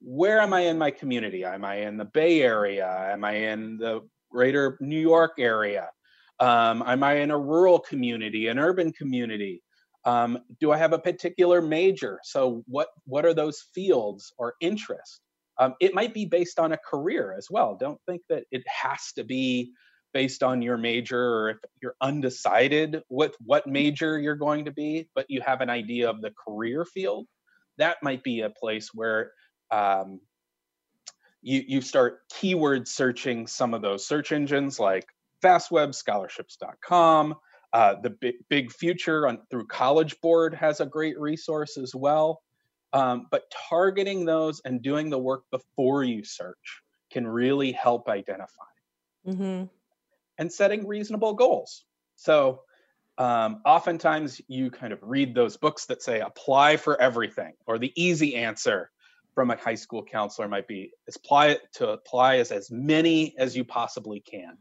[0.00, 1.44] where am I in my community?
[1.44, 2.88] Am I in the Bay Area?
[3.12, 5.90] Am I in the greater New York area?
[6.38, 9.62] Um, am I in a rural community, an urban community?
[10.04, 12.20] Um, do I have a particular major?
[12.22, 15.20] So what what are those fields or interests?
[15.58, 17.76] Um, it might be based on a career as well.
[17.80, 19.72] Don't think that it has to be
[20.12, 25.08] based on your major or if you're undecided with what major you're going to be,
[25.14, 27.26] but you have an idea of the career field.
[27.78, 29.32] That might be a place where
[29.70, 30.20] um,
[31.42, 35.06] you you start keyword searching some of those search engines like
[35.42, 37.34] FastWeb, Scholarships.com.
[37.72, 42.42] Uh, the big, big future on through College Board has a great resource as well.
[42.92, 48.64] Um, but targeting those and doing the work before you search can really help identify.
[49.26, 49.64] Mm-hmm.
[50.38, 51.84] And setting reasonable goals.
[52.16, 52.62] So
[53.18, 57.92] um, oftentimes you kind of read those books that say apply for everything, or the
[57.96, 58.90] easy answer
[59.36, 63.64] from a high school counselor might be apply to apply as, as many as you
[63.64, 64.56] possibly can.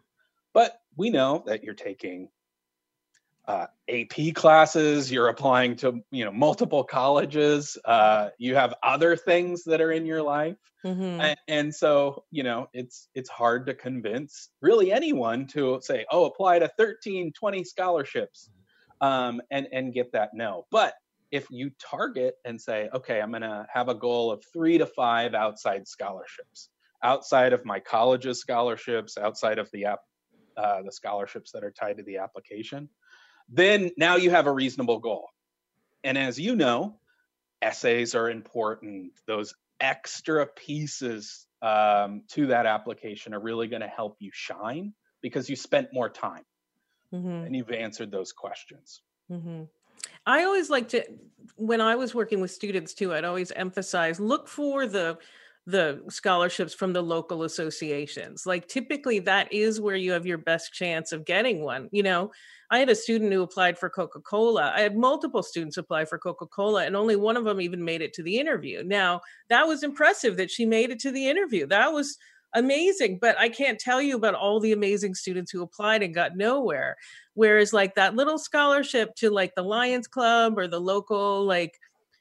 [0.54, 2.28] But we know that you're taking
[3.48, 9.64] uh, AP classes, you're applying to you know multiple colleges, uh, you have other things
[9.64, 11.22] that are in your life, mm-hmm.
[11.22, 16.26] and, and, so you know it's it's hard to convince really anyone to say, oh,
[16.26, 18.50] apply to 13, 20 scholarships,
[19.00, 20.66] um, and and get that no.
[20.70, 20.96] But
[21.36, 24.86] if you target and say, okay, I'm going to have a goal of three to
[24.86, 26.70] five outside scholarships,
[27.04, 30.00] outside of my college's scholarships, outside of the app,
[30.58, 32.90] uh, the scholarships that are tied to the application
[33.50, 35.30] then now you have a reasonable goal.
[36.04, 36.98] And as you know,
[37.62, 39.14] essays are important.
[39.28, 45.50] Those extra pieces um, to that application are really going to help you shine because
[45.50, 46.44] you spent more time
[47.14, 47.28] mm-hmm.
[47.28, 49.02] and you've answered those questions.
[49.32, 49.64] Mm-hmm.
[50.26, 51.04] I always like to,
[51.56, 55.18] when I was working with students too, I'd always emphasize look for the
[55.68, 58.46] the scholarships from the local associations.
[58.46, 61.90] Like typically that is where you have your best chance of getting one.
[61.92, 62.32] You know,
[62.70, 64.72] I had a student who applied for Coca Cola.
[64.76, 68.02] I had multiple students apply for Coca Cola, and only one of them even made
[68.02, 68.84] it to the interview.
[68.84, 71.68] Now, that was impressive that she made it to the interview.
[71.68, 72.18] That was
[72.56, 76.36] amazing, but I can't tell you about all the amazing students who applied and got
[76.36, 76.96] nowhere.
[77.34, 81.74] Whereas, like that little scholarship to like the Lions Club or the local, like,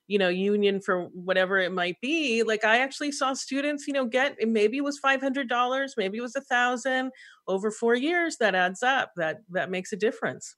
[0.06, 4.04] you know union for whatever it might be like i actually saw students you know
[4.04, 7.10] get maybe it was $500 maybe it was a thousand
[7.48, 10.56] over four years that adds up that that makes a difference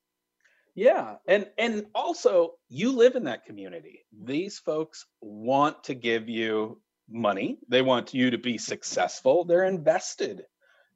[0.75, 6.81] yeah and and also you live in that community these folks want to give you
[7.09, 10.43] money they want you to be successful they're invested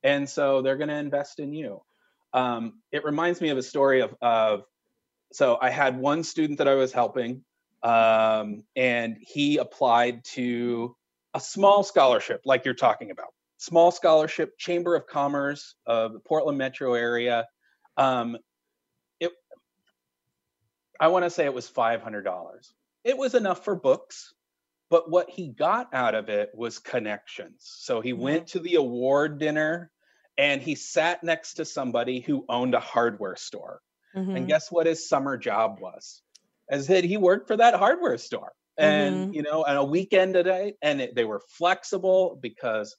[0.02, 1.80] and so they're going to invest in you
[2.32, 4.64] um, it reminds me of a story of, of
[5.32, 7.42] so i had one student that i was helping
[7.82, 10.94] um, and he applied to
[11.34, 13.28] a small scholarship, like you're talking about.
[13.58, 17.46] Small scholarship, Chamber of Commerce of the Portland metro area.
[17.96, 18.36] Um,
[19.18, 19.30] it,
[20.98, 22.72] I want to say it was $500.
[23.04, 24.34] It was enough for books,
[24.90, 27.56] but what he got out of it was connections.
[27.60, 28.22] So he mm-hmm.
[28.22, 29.90] went to the award dinner
[30.36, 33.80] and he sat next to somebody who owned a hardware store.
[34.16, 34.36] Mm-hmm.
[34.36, 36.22] And guess what his summer job was?
[36.70, 39.34] as that he worked for that hardware store and mm-hmm.
[39.34, 42.96] you know on a weekend a day and it, they were flexible because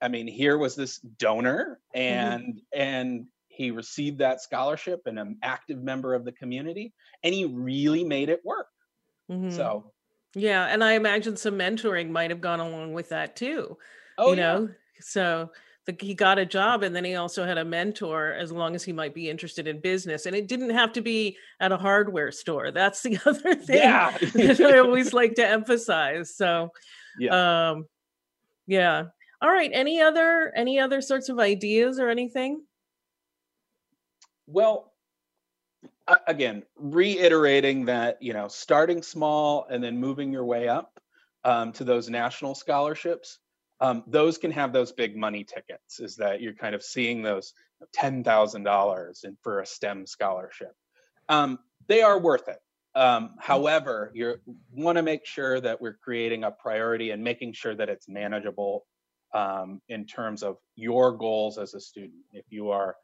[0.00, 2.00] i mean here was this donor mm-hmm.
[2.00, 2.80] and mm-hmm.
[2.80, 8.04] and he received that scholarship and an active member of the community and he really
[8.04, 8.68] made it work
[9.30, 9.50] mm-hmm.
[9.50, 9.92] so
[10.34, 13.76] yeah and i imagine some mentoring might have gone along with that too
[14.18, 14.74] oh you know yeah.
[15.00, 15.50] so
[15.84, 18.84] the, he got a job and then he also had a mentor as long as
[18.84, 22.30] he might be interested in business and it didn't have to be at a hardware
[22.30, 24.16] store that's the other thing yeah.
[24.34, 26.70] that i always like to emphasize so
[27.18, 27.86] yeah um
[28.66, 29.04] yeah
[29.40, 32.62] all right any other any other sorts of ideas or anything
[34.46, 34.91] well
[36.26, 40.98] again reiterating that you know starting small and then moving your way up
[41.44, 43.38] um, to those national scholarships
[43.82, 47.52] um, those can have those big money tickets is that you're kind of seeing those
[47.96, 50.72] $10,000 for a STEM scholarship.
[51.28, 52.58] Um, they are worth it.
[52.94, 54.36] Um, however, you
[54.72, 58.86] want to make sure that we're creating a priority and making sure that it's manageable
[59.34, 62.22] um, in terms of your goals as a student.
[62.32, 62.94] If you are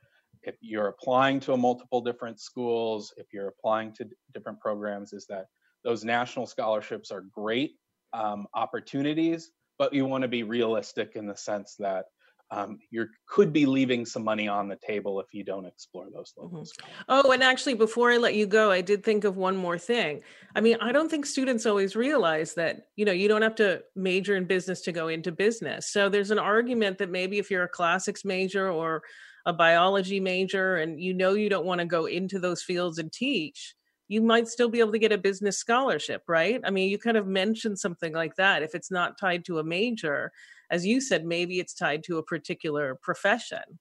[0.42, 5.26] if you're applying to a multiple different schools, if you're applying to different programs, is
[5.26, 5.46] that
[5.84, 7.72] those national scholarships are great
[8.12, 12.06] um, opportunities, but you want to be realistic in the sense that
[12.50, 16.32] um, you could be leaving some money on the table if you don't explore those
[16.36, 16.90] local mm-hmm.
[17.08, 20.22] Oh, and actually, before I let you go, I did think of one more thing.
[20.56, 23.82] I mean, I don't think students always realize that you know you don't have to
[23.94, 25.92] major in business to go into business.
[25.92, 29.02] So there's an argument that maybe if you're a classics major or
[29.48, 33.10] a biology major and you know you don't want to go into those fields and
[33.10, 33.74] teach
[34.08, 36.60] you might still be able to get a business scholarship, right?
[36.64, 38.62] I mean, you kind of mentioned something like that.
[38.62, 40.32] If it's not tied to a major,
[40.70, 43.78] as you said, maybe it's tied to a particular profession.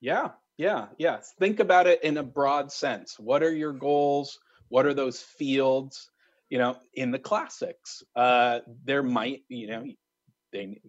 [0.00, 1.32] Yeah, yeah, yes.
[1.38, 3.18] Think about it in a broad sense.
[3.20, 4.38] What are your goals?
[4.68, 6.10] What are those fields?
[6.50, 9.84] You know, in the classics, uh, there might, you know,
[10.52, 10.80] they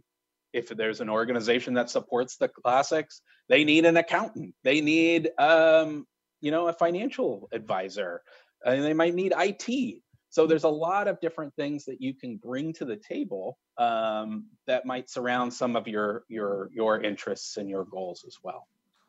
[0.53, 4.55] if there's an organization that supports the classics, they need an accountant.
[4.63, 6.05] They need, um,
[6.41, 8.21] you know, a financial advisor
[8.65, 10.01] and they might need IT.
[10.29, 14.45] So there's a lot of different things that you can bring to the table um,
[14.67, 18.67] that might surround some of your your your interests and your goals as well.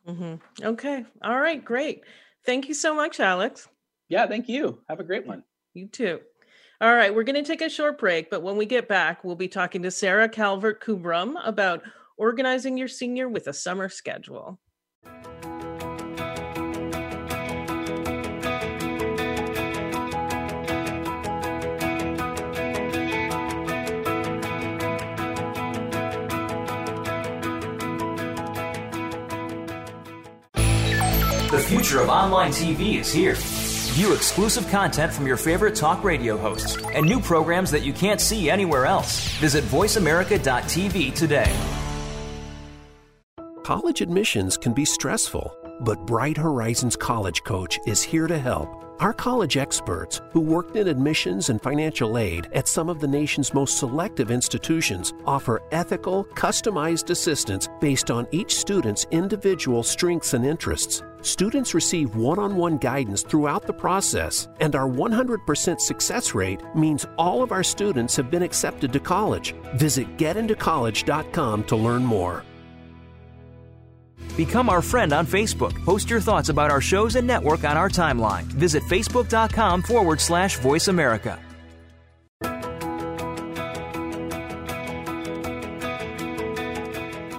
[0.08, 0.64] Mm-hmm.
[0.66, 1.04] Okay.
[1.22, 1.62] All right.
[1.62, 2.04] Great.
[2.46, 3.68] Thank you so much, Alex.
[4.08, 4.26] Yeah.
[4.26, 4.80] Thank you.
[4.88, 5.44] Have a great one.
[5.74, 6.20] You too.
[6.82, 7.14] All right.
[7.14, 9.82] We're going to take a short break, but when we get back, we'll be talking
[9.82, 11.82] to Sarah Calvert Kubrum about
[12.16, 14.58] organizing your senior with a summer schedule.
[31.50, 33.36] The future of online TV is here.
[33.94, 38.20] View exclusive content from your favorite talk radio hosts and new programs that you can't
[38.20, 39.28] see anywhere else.
[39.38, 41.52] Visit VoiceAmerica.tv today.
[43.64, 48.68] College admissions can be stressful, but Bright Horizons College Coach is here to help.
[49.00, 53.54] Our college experts, who worked in admissions and financial aid at some of the nation's
[53.54, 61.02] most selective institutions, offer ethical, customized assistance based on each student's individual strengths and interests.
[61.22, 67.06] Students receive one on one guidance throughout the process, and our 100% success rate means
[67.16, 69.54] all of our students have been accepted to college.
[69.76, 72.44] Visit getintocollege.com to learn more.
[74.40, 75.74] Become our friend on Facebook.
[75.84, 78.44] Post your thoughts about our shows and network on our timeline.
[78.44, 81.38] Visit facebook.com forward slash voice America.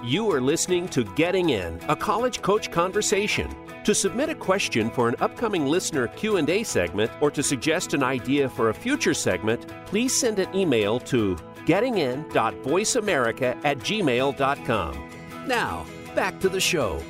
[0.04, 3.52] You are listening to Getting In, a college coach conversation.
[3.82, 8.48] To submit a question for an upcoming listener Q&A segment or to suggest an idea
[8.48, 11.34] for a future segment, please send an email to
[11.66, 15.08] gettingin.voiceamerica at gmail.com.
[15.48, 15.84] Now,
[16.14, 17.02] back to the show.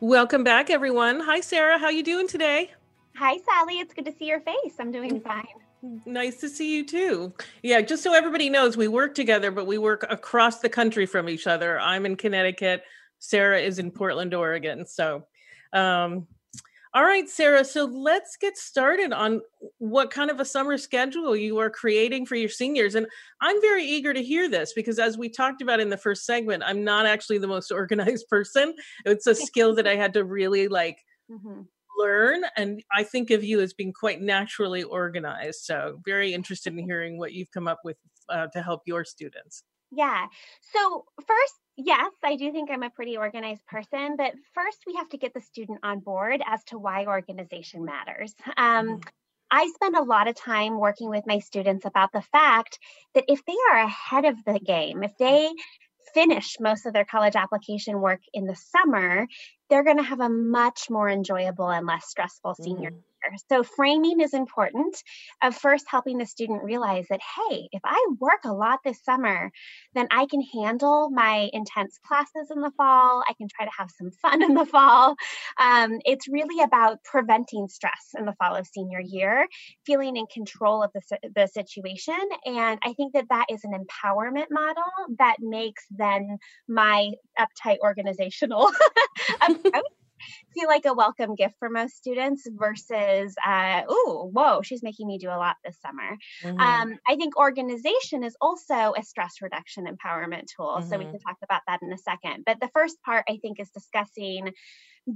[0.00, 1.20] Welcome back, everyone.
[1.20, 1.78] Hi, Sarah.
[1.78, 2.70] How you doing today?
[3.16, 3.78] Hi, Sally.
[3.78, 4.74] It's good to see your face.
[4.78, 5.46] I'm doing fine.
[6.04, 7.32] Nice to see you too.
[7.62, 11.28] Yeah, just so everybody knows, we work together, but we work across the country from
[11.28, 11.78] each other.
[11.80, 12.82] I'm in Connecticut.
[13.18, 14.86] Sarah is in Portland, Oregon.
[14.86, 15.24] So,
[15.72, 16.26] um,
[16.96, 17.62] all right, Sarah.
[17.62, 19.42] So let's get started on
[19.76, 22.94] what kind of a summer schedule you are creating for your seniors.
[22.94, 23.06] And
[23.42, 26.62] I'm very eager to hear this because, as we talked about in the first segment,
[26.64, 28.74] I'm not actually the most organized person.
[29.04, 30.96] It's a skill that I had to really like
[31.30, 31.64] mm-hmm.
[31.98, 32.44] learn.
[32.56, 35.64] And I think of you as being quite naturally organized.
[35.64, 37.98] So, very interested in hearing what you've come up with
[38.30, 39.64] uh, to help your students.
[39.92, 40.26] Yeah.
[40.72, 45.08] So, first, yes, I do think I'm a pretty organized person, but first we have
[45.10, 48.34] to get the student on board as to why organization matters.
[48.56, 49.00] Um, mm-hmm.
[49.50, 52.78] I spend a lot of time working with my students about the fact
[53.14, 55.50] that if they are ahead of the game, if they
[56.14, 59.28] finish most of their college application work in the summer,
[59.68, 63.00] they're going to have a much more enjoyable and less stressful senior mm.
[63.50, 64.96] So, framing is important
[65.42, 69.50] of first helping the student realize that, hey, if I work a lot this summer,
[69.94, 73.22] then I can handle my intense classes in the fall.
[73.28, 75.16] I can try to have some fun in the fall.
[75.58, 79.46] Um, it's really about preventing stress in the fall of senior year,
[79.84, 82.18] feeling in control of the, the situation.
[82.44, 84.84] And I think that that is an empowerment model
[85.18, 88.70] that makes then my uptight organizational
[89.42, 89.84] approach
[90.54, 95.18] feel like a welcome gift for most students versus, uh, oh, whoa, she's making me
[95.18, 96.16] do a lot this summer.
[96.42, 96.60] Mm-hmm.
[96.60, 100.76] Um, I think organization is also a stress reduction empowerment tool.
[100.78, 100.88] Mm-hmm.
[100.88, 101.12] So we mm-hmm.
[101.12, 102.44] can talk about that in a second.
[102.44, 104.52] But the first part, I think, is discussing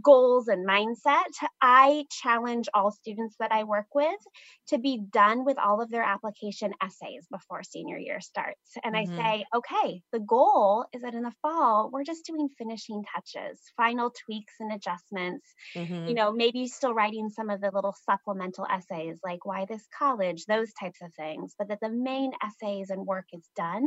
[0.03, 4.21] goals and mindset, I challenge all students that I work with
[4.69, 8.77] to be done with all of their application essays before senior year starts.
[8.85, 9.19] And mm-hmm.
[9.19, 13.61] I say, okay, the goal is that in the fall, we're just doing finishing touches,
[13.77, 15.47] final tweaks and adjustments.
[15.75, 16.09] Mm-hmm.
[16.09, 20.45] You know, maybe still writing some of the little supplemental essays like why this college,
[20.47, 23.87] those types of things, but that the main essays and work is done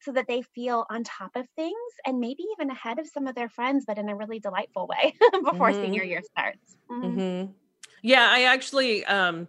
[0.00, 1.74] so that they feel on top of things
[2.06, 5.14] and maybe even ahead of some of their friends, but in a really delightful way
[5.42, 5.82] before mm-hmm.
[5.82, 6.76] senior year starts.
[6.90, 7.18] Mm-hmm.
[7.18, 7.52] mm-hmm.
[8.04, 9.46] Yeah, I actually um,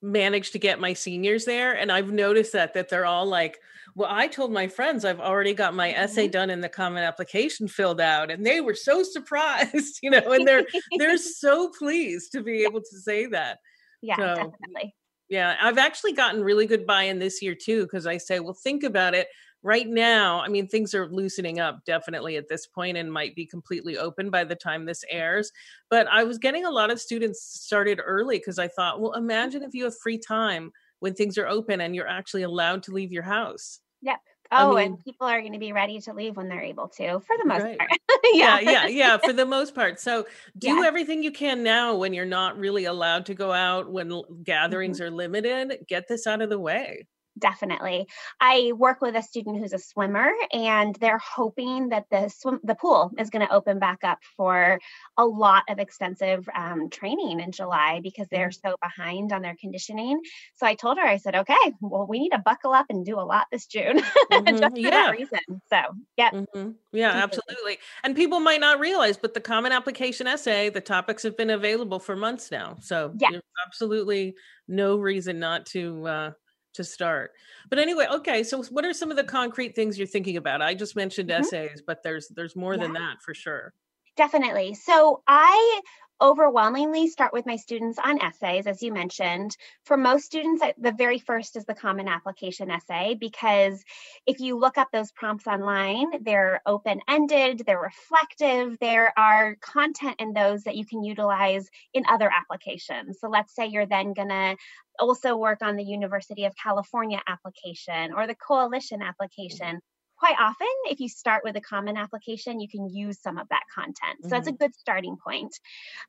[0.00, 3.58] managed to get my seniors there, and I've noticed that that they're all like,
[3.94, 6.32] "Well, I told my friends I've already got my essay mm-hmm.
[6.32, 10.46] done and the common application filled out," and they were so surprised, you know, and
[10.46, 10.64] they're
[10.98, 13.58] they're so pleased to be able to say that.
[14.02, 14.94] Yeah, so, definitely.
[15.28, 18.84] Yeah, I've actually gotten really good buy-in this year too because I say, "Well, think
[18.84, 19.26] about it."
[19.66, 23.44] Right now, I mean, things are loosening up definitely at this point and might be
[23.44, 25.50] completely open by the time this airs.
[25.90, 29.64] But I was getting a lot of students started early because I thought, well, imagine
[29.64, 33.10] if you have free time when things are open and you're actually allowed to leave
[33.10, 33.80] your house.
[34.02, 34.20] Yep.
[34.52, 36.86] Oh, I mean, and people are going to be ready to leave when they're able
[36.90, 37.76] to, for the most right.
[37.76, 37.90] part.
[38.34, 38.60] yeah.
[38.60, 39.98] yeah, yeah, yeah, for the most part.
[39.98, 40.86] So do yeah.
[40.86, 45.12] everything you can now when you're not really allowed to go out, when gatherings mm-hmm.
[45.12, 45.78] are limited.
[45.88, 47.08] Get this out of the way
[47.38, 48.06] definitely.
[48.40, 52.74] I work with a student who's a swimmer, and they're hoping that the swim the
[52.74, 54.78] pool is going to open back up for
[55.16, 58.68] a lot of extensive um, training in July because they're mm-hmm.
[58.70, 60.20] so behind on their conditioning.
[60.56, 63.18] So I told her, I said, okay, well, we need to buckle up and do
[63.18, 63.98] a lot this June,
[64.32, 64.56] mm-hmm.
[64.56, 64.90] just for yeah.
[64.90, 65.38] that reason.
[65.68, 65.80] So
[66.16, 66.70] yeah, mm-hmm.
[66.92, 67.78] yeah, absolutely.
[68.04, 71.98] And people might not realize, but the Common Application essay, the topics have been available
[71.98, 72.76] for months now.
[72.80, 73.30] So yeah,
[73.66, 74.34] absolutely
[74.68, 76.06] no reason not to.
[76.06, 76.30] Uh,
[76.76, 77.32] to start.
[77.68, 78.42] But anyway, okay.
[78.42, 80.62] So what are some of the concrete things you're thinking about?
[80.62, 81.42] I just mentioned mm-hmm.
[81.42, 82.82] essays, but there's there's more yeah.
[82.82, 83.74] than that for sure.
[84.16, 84.74] Definitely.
[84.74, 85.80] So I
[86.20, 89.56] overwhelmingly start with my students on essays, as you mentioned.
[89.84, 93.84] For most students, the very first is the common application essay because
[94.26, 100.16] if you look up those prompts online, they're open ended, they're reflective, there are content
[100.18, 103.18] in those that you can utilize in other applications.
[103.20, 104.56] So let's say you're then going to
[104.98, 109.80] also work on the University of California application or the coalition application
[110.18, 113.62] quite often, if you start with a common application, you can use some of that
[113.74, 113.96] content.
[114.22, 114.28] So mm-hmm.
[114.30, 114.64] that's a mm-hmm.
[114.64, 115.58] good starting point.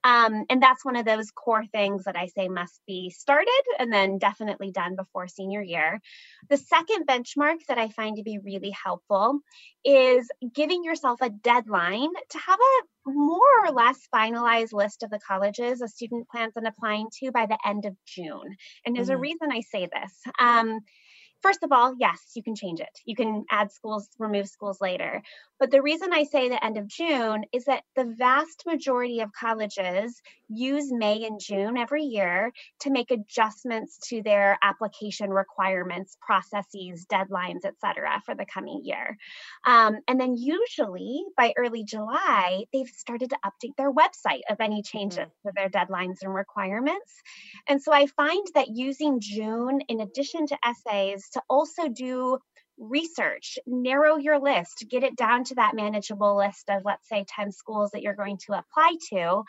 [0.03, 3.91] Um, and that's one of those core things that I say must be started and
[3.91, 5.99] then definitely done before senior year.
[6.49, 9.39] The second benchmark that I find to be really helpful
[9.83, 15.19] is giving yourself a deadline to have a more or less finalized list of the
[15.19, 18.55] colleges a student plans on applying to by the end of June.
[18.85, 19.15] And there's mm-hmm.
[19.15, 20.13] a reason I say this.
[20.39, 20.81] Um,
[21.47, 22.99] First of all, yes, you can change it.
[23.05, 25.21] You can add schools, remove schools later.
[25.61, 29.31] But the reason I say the end of June is that the vast majority of
[29.31, 37.05] colleges use May and June every year to make adjustments to their application requirements, processes,
[37.09, 39.17] deadlines, et cetera, for the coming year.
[39.65, 44.81] Um, and then usually by early July, they've started to update their website of any
[44.83, 45.47] changes mm-hmm.
[45.47, 47.13] to their deadlines and requirements.
[47.69, 52.39] And so I find that using June in addition to essays to also do
[52.77, 57.51] research, narrow your list, get it down to that manageable list of, let's say, 10
[57.51, 59.43] schools that you're going to apply to,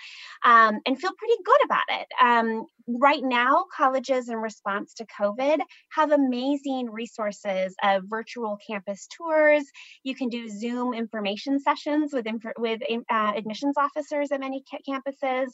[0.44, 2.06] um, and feel pretty good about it.
[2.22, 5.58] Um, right now, colleges, in response to COVID,
[5.92, 9.64] have amazing resources of virtual campus tours.
[10.02, 12.80] You can do Zoom information sessions with, inf- with
[13.10, 15.48] uh, admissions officers at many ca- campuses.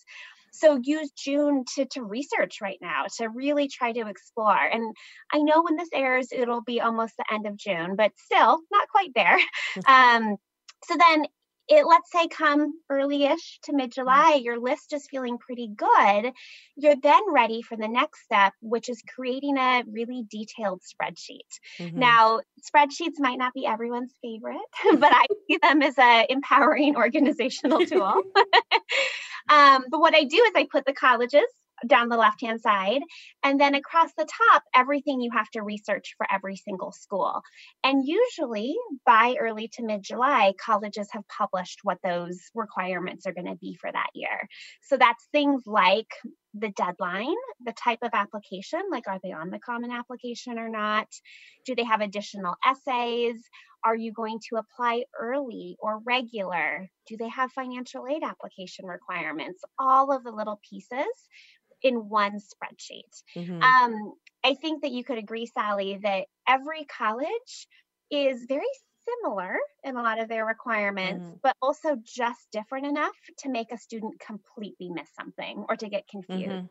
[0.52, 4.56] So use June to, to research right now to really try to explore.
[4.56, 4.94] And
[5.32, 8.88] I know when this airs, it'll be almost the end of June, but still not
[8.88, 9.38] quite there.
[9.88, 10.36] um,
[10.84, 11.26] so then
[11.68, 16.32] it let's say come early-ish to mid-july your list is feeling pretty good
[16.76, 21.38] you're then ready for the next step which is creating a really detailed spreadsheet.
[21.78, 21.98] Mm-hmm.
[21.98, 24.58] now spreadsheets might not be everyone's favorite
[24.98, 28.14] but i see them as a empowering organizational tool.
[29.48, 31.44] Um, but what I do is I put the colleges
[31.86, 33.02] down the left hand side.
[33.42, 37.42] And then across the top, everything you have to research for every single school.
[37.82, 43.46] And usually by early to mid July, colleges have published what those requirements are going
[43.46, 44.48] to be for that year.
[44.82, 46.08] So that's things like
[46.54, 51.08] the deadline, the type of application, like are they on the common application or not?
[51.66, 53.36] Do they have additional essays?
[53.84, 56.88] Are you going to apply early or regular?
[57.06, 59.62] Do they have financial aid application requirements?
[59.78, 61.28] All of the little pieces
[61.84, 63.22] in one spreadsheet.
[63.36, 63.62] Mm-hmm.
[63.62, 67.68] Um, I think that you could agree, Sally, that every college
[68.10, 68.62] is very
[69.22, 71.38] similar in a lot of their requirements, mm.
[71.42, 76.08] but also just different enough to make a student completely miss something or to get
[76.08, 76.48] confused.
[76.48, 76.66] Mm-hmm.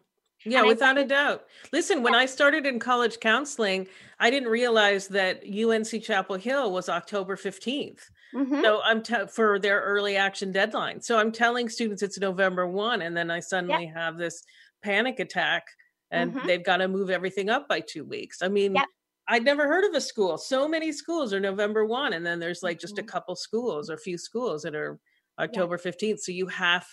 [0.46, 1.46] Yeah, and without a doubt.
[1.72, 3.88] Listen, when I started in college counseling,
[4.20, 8.02] I didn't realize that UNC Chapel Hill was October 15th.
[8.36, 8.62] Mm-hmm.
[8.62, 11.02] So I'm t- for their early action deadline.
[11.02, 13.96] So I'm telling students it's November 1 and then I suddenly yep.
[13.96, 14.44] have this
[14.84, 15.64] panic attack
[16.12, 16.46] and mm-hmm.
[16.46, 18.42] they've got to move everything up by 2 weeks.
[18.42, 18.88] I mean, yep.
[19.28, 20.38] I'd never heard of a school.
[20.38, 23.10] So many schools are November 1 and then there's like just a mm-hmm.
[23.10, 25.00] couple schools or a few schools that are
[25.40, 25.96] October yep.
[25.96, 26.20] 15th.
[26.20, 26.86] So you have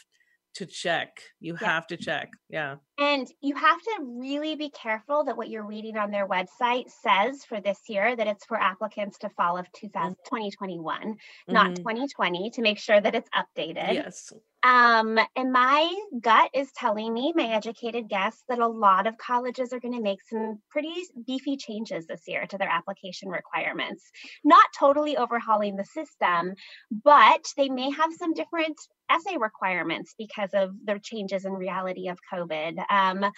[0.54, 1.20] to check.
[1.38, 1.68] You yeah.
[1.68, 2.30] have to check.
[2.48, 2.76] Yeah.
[2.98, 7.44] And you have to really be careful that what you're reading on their website says
[7.44, 11.52] for this year that it's for applicants to fall of 2021, mm-hmm.
[11.52, 13.94] not 2020, to make sure that it's updated.
[13.94, 14.32] Yes.
[14.62, 19.72] Um, and my gut is telling me, my educated guess, that a lot of colleges
[19.72, 20.92] are going to make some pretty
[21.26, 24.04] beefy changes this year to their application requirements.
[24.44, 26.54] Not totally overhauling the system,
[26.90, 28.78] but they may have some different
[29.10, 32.84] essay requirements because of the changes in reality of COVID.
[32.90, 33.32] Um,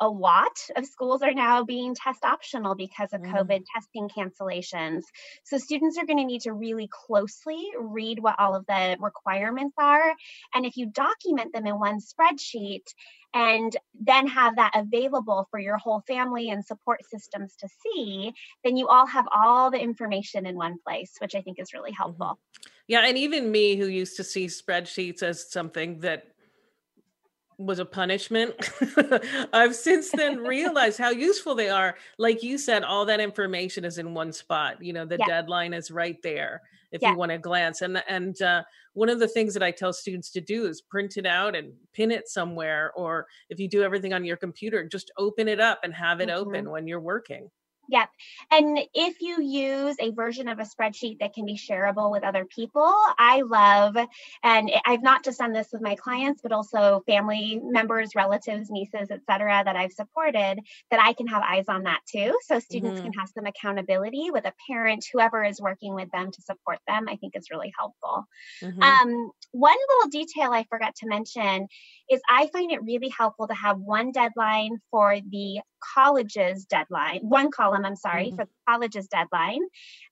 [0.00, 3.32] a lot of schools are now being test optional because of mm.
[3.32, 5.02] COVID testing cancellations.
[5.44, 9.74] So students are going to need to really closely read what all of the requirements
[9.78, 10.14] are.
[10.54, 12.86] And if you document them in one spreadsheet
[13.34, 18.32] and then have that available for your whole family and support systems to see,
[18.64, 21.90] then you all have all the information in one place, which I think is really
[21.90, 22.02] mm-hmm.
[22.02, 22.38] helpful.
[22.86, 23.00] Yeah.
[23.00, 26.28] And even me, who used to see spreadsheets as something that
[27.58, 28.54] was a punishment.
[29.52, 31.96] I've since then realized how useful they are.
[32.18, 34.82] Like you said, all that information is in one spot.
[34.82, 35.26] You know, the yeah.
[35.26, 37.10] deadline is right there if yeah.
[37.10, 37.82] you want to glance.
[37.82, 41.16] And and uh, one of the things that I tell students to do is print
[41.16, 42.92] it out and pin it somewhere.
[42.96, 46.28] Or if you do everything on your computer, just open it up and have it
[46.28, 46.38] mm-hmm.
[46.38, 47.50] open when you're working.
[47.88, 48.08] Yep.
[48.50, 52.44] And if you use a version of a spreadsheet that can be shareable with other
[52.44, 53.96] people, I love,
[54.42, 59.10] and I've not just done this with my clients, but also family members, relatives, nieces,
[59.10, 60.60] et cetera, that I've supported,
[60.90, 62.36] that I can have eyes on that too.
[62.42, 63.10] So students mm-hmm.
[63.10, 67.06] can have some accountability with a parent, whoever is working with them to support them,
[67.08, 68.26] I think is really helpful.
[68.62, 68.82] Mm-hmm.
[68.82, 71.68] Um, one little detail I forgot to mention
[72.10, 75.60] is I find it really helpful to have one deadline for the
[75.94, 78.36] college's deadline, one column, I'm sorry, mm-hmm.
[78.36, 79.60] for the college's deadline.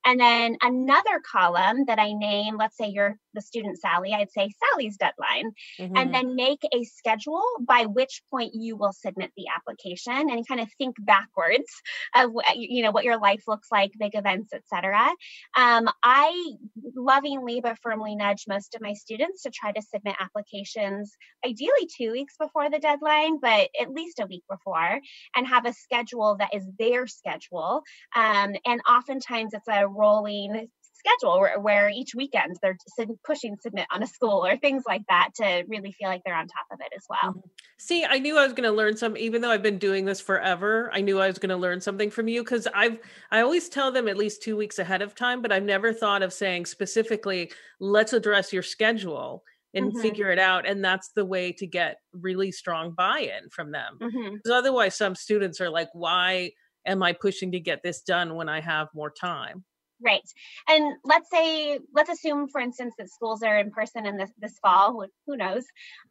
[0.05, 4.51] And then another column that I name, let's say you're the student Sally, I'd say
[4.73, 5.53] Sally's deadline.
[5.81, 5.97] Mm-hmm.
[5.97, 10.61] And then make a schedule by which point you will submit the application and kind
[10.61, 11.71] of think backwards
[12.15, 15.11] of you know what your life looks like, big events, etc.
[15.57, 16.55] Um, I
[16.95, 22.13] lovingly but firmly nudge most of my students to try to submit applications ideally two
[22.13, 25.01] weeks before the deadline, but at least a week before,
[25.37, 27.83] and have a schedule that is their schedule.
[28.15, 30.69] Um, and oftentimes it's a rolling
[31.05, 32.77] schedule where, where, each weekend they're
[33.25, 36.47] pushing submit on a school or things like that to really feel like they're on
[36.47, 37.33] top of it as well.
[37.33, 37.49] Mm-hmm.
[37.79, 40.21] See, I knew I was going to learn some even though I've been doing this
[40.21, 40.91] forever.
[40.93, 42.99] I knew I was going to learn something from you cuz I've
[43.31, 46.23] I always tell them at least 2 weeks ahead of time, but I've never thought
[46.23, 50.01] of saying specifically let's address your schedule and mm-hmm.
[50.01, 54.35] figure it out and that's the way to get really strong buy-in from them mm-hmm.
[54.35, 56.51] because otherwise some students are like why
[56.87, 59.65] am i pushing to get this done when i have more time
[60.05, 60.29] Right.
[60.69, 64.59] And let's say, let's assume, for instance, that schools are in person in this, this
[64.59, 65.07] fall.
[65.27, 65.65] Who knows?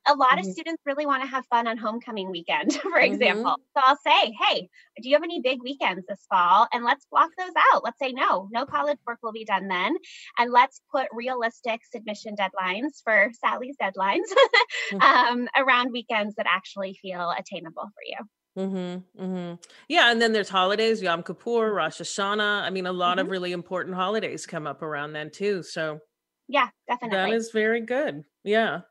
[0.08, 0.40] A lot mm-hmm.
[0.40, 3.14] of students really want to have fun on homecoming weekend, for mm-hmm.
[3.14, 3.56] example.
[3.76, 4.70] So I'll say, hey,
[5.02, 6.68] do you have any big weekends this fall?
[6.72, 7.84] And let's block those out.
[7.84, 9.96] Let's say, no, no college work will be done then.
[10.40, 14.22] And let's put realistic submission deadlines for Sally's deadlines
[14.94, 15.02] mm-hmm.
[15.02, 18.18] um, around weekends that actually feel attainable for you.
[18.58, 19.56] Mm-hmm, mm-hmm.
[19.88, 22.62] Yeah, and then there's holidays, Yom Kippur, Rosh Hashanah.
[22.62, 23.26] I mean, a lot mm-hmm.
[23.26, 25.64] of really important holidays come up around then too.
[25.64, 26.00] So
[26.48, 27.32] yeah, definitely.
[27.32, 28.24] That is very good.
[28.44, 28.82] Yeah.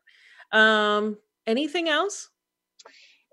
[0.51, 2.29] Um, anything else?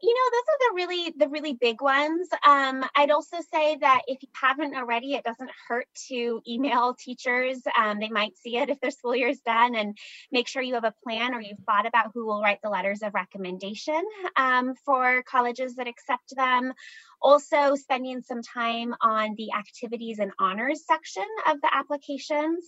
[0.03, 2.29] You know those are the really the really big ones.
[2.47, 7.59] Um, i'd also say that if you haven't already it doesn't hurt to email teachers.
[7.79, 9.97] Um, they might see it if their school year is done and
[10.33, 13.03] make sure you have a plan or you've thought about who will write the letters
[13.03, 14.03] of recommendation
[14.37, 16.73] um, for colleges that accept them
[17.23, 22.65] also, spending some time on the activities and honors section of the applications.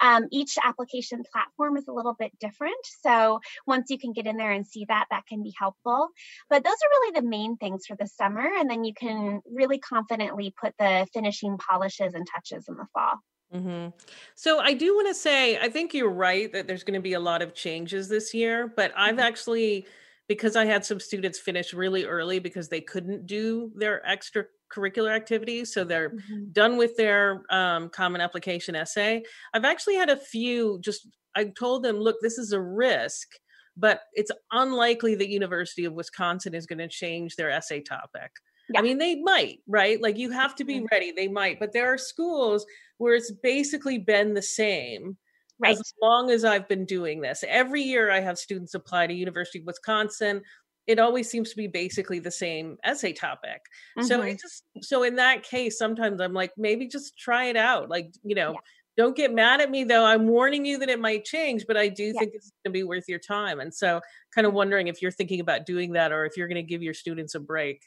[0.00, 2.76] Um, each application platform is a little bit different.
[3.02, 6.08] So, once you can get in there and see that, that can be helpful.
[6.48, 8.48] But those are really the main things for the summer.
[8.58, 13.20] And then you can really confidently put the finishing polishes and touches in the fall.
[13.54, 13.90] Mm-hmm.
[14.34, 17.12] So I do want to say, I think you're right that there's going to be
[17.12, 19.20] a lot of changes this year, but I've mm-hmm.
[19.20, 19.86] actually
[20.28, 25.72] because I had some students finish really early because they couldn't do their extracurricular activities.
[25.72, 26.52] So they're mm-hmm.
[26.52, 29.22] done with their um, common application essay.
[29.54, 33.28] I've actually had a few just, I told them, look, this is a risk,
[33.76, 38.32] but it's unlikely that University of Wisconsin is going to change their essay topic.
[38.68, 38.80] Yeah.
[38.80, 40.00] I mean, they might, right?
[40.02, 40.86] Like you have to be mm-hmm.
[40.90, 41.12] ready.
[41.12, 42.66] They might, but there are schools
[42.98, 45.18] where it's basically been the same
[45.58, 45.72] right.
[45.78, 47.44] as long as I've been doing this.
[47.46, 50.42] Every year I have students apply to University of Wisconsin.
[50.86, 53.60] It always seems to be basically the same essay topic.
[53.98, 54.06] Mm-hmm.
[54.06, 57.88] So it just so in that case, sometimes I'm like, maybe just try it out.
[57.88, 58.58] Like, you know, yeah.
[58.96, 60.04] don't get mad at me though.
[60.04, 62.20] I'm warning you that it might change, but I do yeah.
[62.20, 63.58] think it's gonna be worth your time.
[63.60, 64.00] And so
[64.34, 66.94] kind of wondering if you're thinking about doing that or if you're gonna give your
[66.94, 67.82] students a break.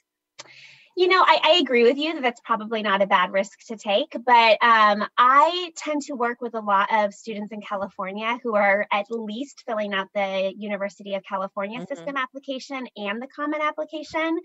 [1.00, 3.78] You know, I, I, agree with you that that's probably not a bad risk to
[3.78, 8.56] take, but um, I tend to work with a lot of students in California who
[8.56, 11.88] are at least filling out the University of California mm-hmm.
[11.88, 14.40] system application and the common application.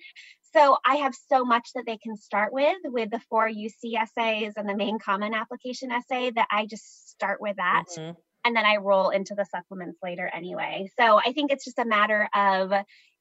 [0.55, 4.53] So I have so much that they can start with, with the four UC essays
[4.57, 7.87] and the main common application essay, that I just start with that.
[7.99, 8.13] Mm-hmm
[8.45, 10.91] and then I roll into the supplements later anyway.
[10.99, 12.73] So I think it's just a matter of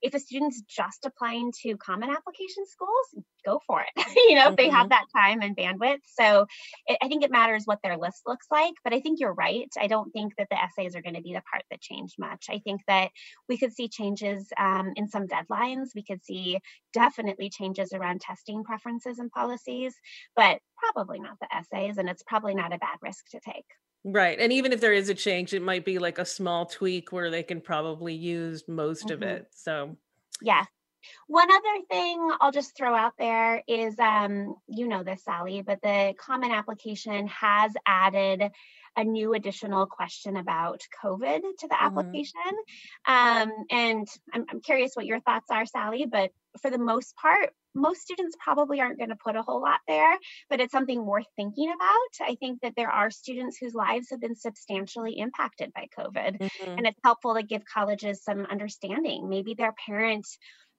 [0.03, 4.05] if a student's just applying to common application schools, go for it.
[4.27, 4.51] you know, mm-hmm.
[4.51, 4.89] if they have mm-hmm.
[4.89, 5.99] that time and bandwidth.
[6.19, 6.45] So
[6.85, 8.73] it, I think it matters what their list looks like.
[8.83, 9.71] But I think you're right.
[9.79, 12.47] I don't think that the essays are going to be the part that change much.
[12.49, 13.11] I think that
[13.47, 15.95] we could see changes um, in some deadlines.
[15.95, 16.59] We could see
[16.93, 19.95] definitely changes around testing preferences and policies,
[20.35, 21.97] but probably not the essays.
[21.97, 23.65] And it's probably not a bad risk to take.
[24.05, 24.37] Right.
[24.39, 27.29] And even if there is a change, it might be like a small tweak where
[27.29, 29.13] they can probably use most mm-hmm.
[29.13, 29.47] of it.
[29.51, 29.97] So,
[30.41, 30.65] yeah.
[31.27, 35.81] One other thing I'll just throw out there is um, you know this, Sally, but
[35.81, 38.51] the common application has added
[38.95, 41.85] a new additional question about COVID to the mm-hmm.
[41.85, 42.41] application.
[43.05, 46.31] Um, and I'm, I'm curious what your thoughts are, Sally, but
[46.61, 50.17] for the most part, most students probably aren't going to put a whole lot there,
[50.49, 52.29] but it's something worth thinking about.
[52.29, 56.77] I think that there are students whose lives have been substantially impacted by COVID, mm-hmm.
[56.77, 59.29] and it's helpful to give colleges some understanding.
[59.29, 60.27] Maybe their parent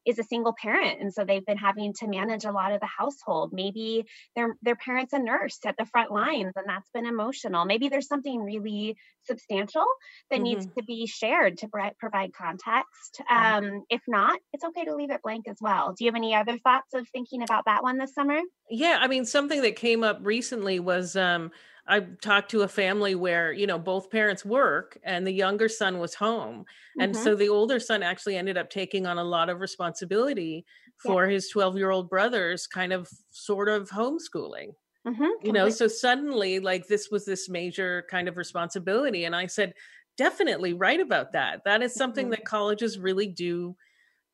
[0.06, 2.86] is a single parent and so they've been having to manage a lot of the
[2.86, 3.52] household.
[3.52, 4.04] Maybe
[4.36, 7.64] their their parents a nurse at the front lines and that's been emotional.
[7.64, 9.86] Maybe there's something really substantial
[10.30, 10.44] that mm-hmm.
[10.44, 13.22] needs to be shared to provide context.
[13.30, 15.94] Um, if not it's okay to leave it blank as well.
[15.96, 18.40] Do you have any other thoughts of thinking about that one this summer?
[18.70, 21.50] Yeah i mean something that came up recently was um,
[21.86, 25.98] I talked to a family where, you know, both parents work and the younger son
[25.98, 26.64] was home.
[26.98, 27.22] And mm-hmm.
[27.22, 30.64] so the older son actually ended up taking on a lot of responsibility
[30.96, 31.32] for yeah.
[31.32, 34.70] his 12 year old brother's kind of sort of homeschooling.
[35.06, 35.46] Mm-hmm.
[35.46, 39.26] You know, so suddenly, like, this was this major kind of responsibility.
[39.26, 39.74] And I said,
[40.16, 41.64] definitely write about that.
[41.64, 42.30] That is something mm-hmm.
[42.30, 43.76] that colleges really do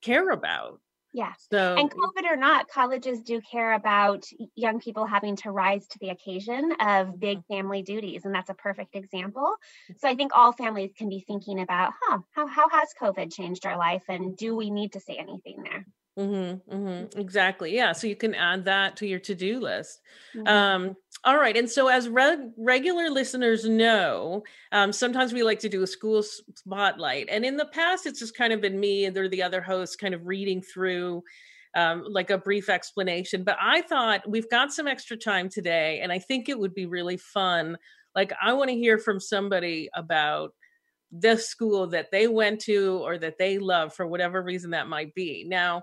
[0.00, 0.80] care about.
[1.12, 1.32] Yeah.
[1.50, 5.98] So, and COVID or not, colleges do care about young people having to rise to
[5.98, 7.54] the occasion of big mm-hmm.
[7.54, 8.24] family duties.
[8.24, 9.56] And that's a perfect example.
[9.98, 13.66] So I think all families can be thinking about, huh, how, how has COVID changed
[13.66, 14.04] our life?
[14.08, 15.84] And do we need to say anything there?
[16.18, 17.74] Mm-hmm, mm-hmm, exactly.
[17.74, 17.92] Yeah.
[17.92, 20.00] So you can add that to your to do list.
[20.36, 20.46] Mm-hmm.
[20.46, 21.56] Um, all right.
[21.56, 24.42] And so, as re- regular listeners know,
[24.72, 27.28] um, sometimes we like to do a school spotlight.
[27.30, 30.14] And in the past, it's just kind of been me and the other hosts kind
[30.14, 31.22] of reading through
[31.74, 33.44] um, like a brief explanation.
[33.44, 36.86] But I thought we've got some extra time today, and I think it would be
[36.86, 37.76] really fun.
[38.14, 40.54] Like, I want to hear from somebody about
[41.12, 45.14] the school that they went to or that they love for whatever reason that might
[45.14, 45.44] be.
[45.46, 45.82] Now,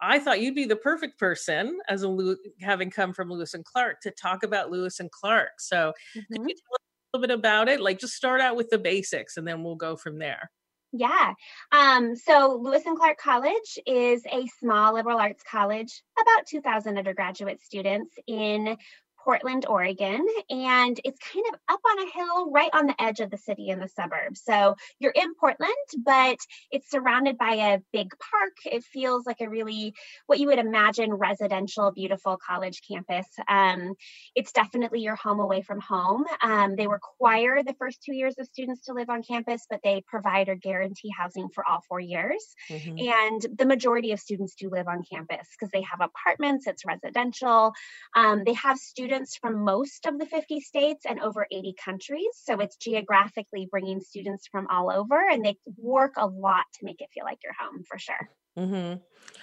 [0.00, 4.00] I thought you'd be the perfect person as a having come from Lewis and Clark
[4.02, 5.60] to talk about Lewis and Clark.
[5.60, 6.34] So, mm-hmm.
[6.34, 7.80] could you tell us a little bit about it?
[7.80, 10.50] Like, just start out with the basics, and then we'll go from there.
[10.92, 11.34] Yeah.
[11.70, 17.60] Um, so Lewis and Clark College is a small liberal arts college, about 2,000 undergraduate
[17.60, 18.76] students in
[19.24, 23.30] Portland, Oregon, and it's kind of up on a hill right on the edge of
[23.30, 24.42] the city in the suburbs.
[24.44, 25.72] So you're in Portland,
[26.04, 26.38] but
[26.70, 28.56] it's surrounded by a big park.
[28.64, 29.94] It feels like a really
[30.26, 33.26] what you would imagine residential, beautiful college campus.
[33.48, 33.94] Um,
[34.34, 36.24] it's definitely your home away from home.
[36.42, 40.02] Um, they require the first two years of students to live on campus, but they
[40.06, 42.44] provide or guarantee housing for all four years.
[42.70, 42.98] Mm-hmm.
[42.98, 47.72] And the majority of students do live on campus because they have apartments, it's residential.
[48.14, 52.28] Um, they have students students from most of the 50 states and over 80 countries.
[52.34, 57.00] So it's geographically bringing students from all over, and they work a lot to make
[57.00, 58.30] it feel like your home for sure.
[58.56, 58.98] Mm-hmm.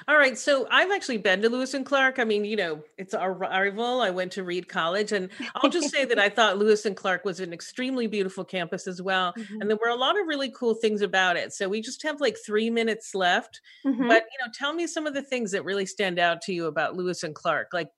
[0.09, 0.37] All right.
[0.37, 2.19] So I've actually been to Lewis and Clark.
[2.19, 4.01] I mean, you know, it's our rival.
[4.01, 7.23] I went to Reed College, and I'll just say that I thought Lewis and Clark
[7.23, 9.33] was an extremely beautiful campus as well.
[9.37, 9.61] Mm-hmm.
[9.61, 11.53] And there were a lot of really cool things about it.
[11.53, 13.61] So we just have like three minutes left.
[13.85, 14.07] Mm-hmm.
[14.07, 16.65] But, you know, tell me some of the things that really stand out to you
[16.65, 17.69] about Lewis and Clark.
[17.71, 17.89] Like,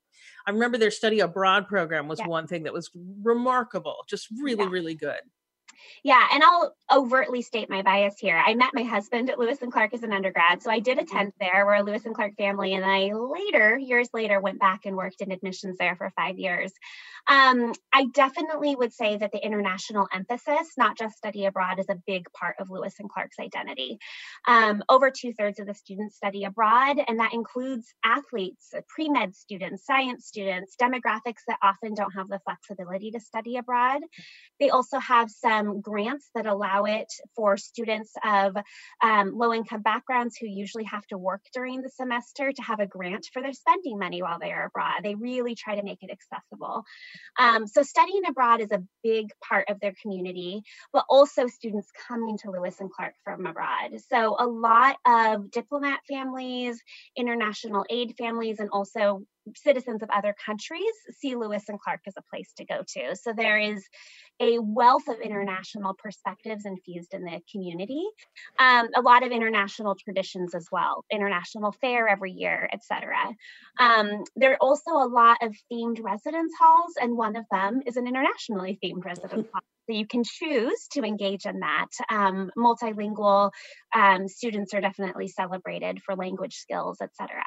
[0.48, 2.26] I remember their study abroad program was yeah.
[2.26, 2.90] one thing that was
[3.22, 4.70] remarkable, just really, yeah.
[4.70, 5.20] really good.
[6.02, 8.36] Yeah, and I'll overtly state my bias here.
[8.36, 11.32] I met my husband at Lewis and Clark as an undergrad, so I did attend
[11.40, 11.64] there.
[11.66, 15.20] We're a Lewis and Clark family, and I later, years later, went back and worked
[15.20, 16.72] in admissions there for five years.
[17.28, 22.00] Um, I definitely would say that the international emphasis, not just study abroad, is a
[22.06, 23.98] big part of Lewis and Clark's identity.
[24.46, 29.36] Um, over two thirds of the students study abroad, and that includes athletes, pre med
[29.36, 34.00] students, science students, demographics that often don't have the flexibility to study abroad.
[34.58, 38.56] They also have some grants that allow it for students of
[39.02, 42.86] um, low income backgrounds who usually have to work during the semester to have a
[42.86, 45.00] grant for their spending money while they are abroad.
[45.02, 46.84] They really try to make it accessible.
[47.38, 50.62] Um, so studying abroad is a big part of their community,
[50.92, 53.98] but also students coming to Lewis and Clark from abroad.
[54.10, 56.80] So a lot of diplomat families,
[57.16, 59.22] international aid families, and also
[59.56, 60.82] citizens of other countries
[61.18, 63.16] see Lewis and Clark as a place to go to.
[63.16, 63.84] So there is
[64.40, 68.04] a wealth of international perspectives infused in the community,
[68.58, 73.16] um, a lot of international traditions as well, international fair every year, etc.
[73.78, 77.96] Um, there are also a lot of themed residence halls, and one of them is
[77.96, 79.62] an internationally themed residence hall.
[79.88, 81.88] So you can choose to engage in that.
[82.10, 83.52] Um, multilingual
[83.94, 87.42] um, students are definitely celebrated for language skills, etc.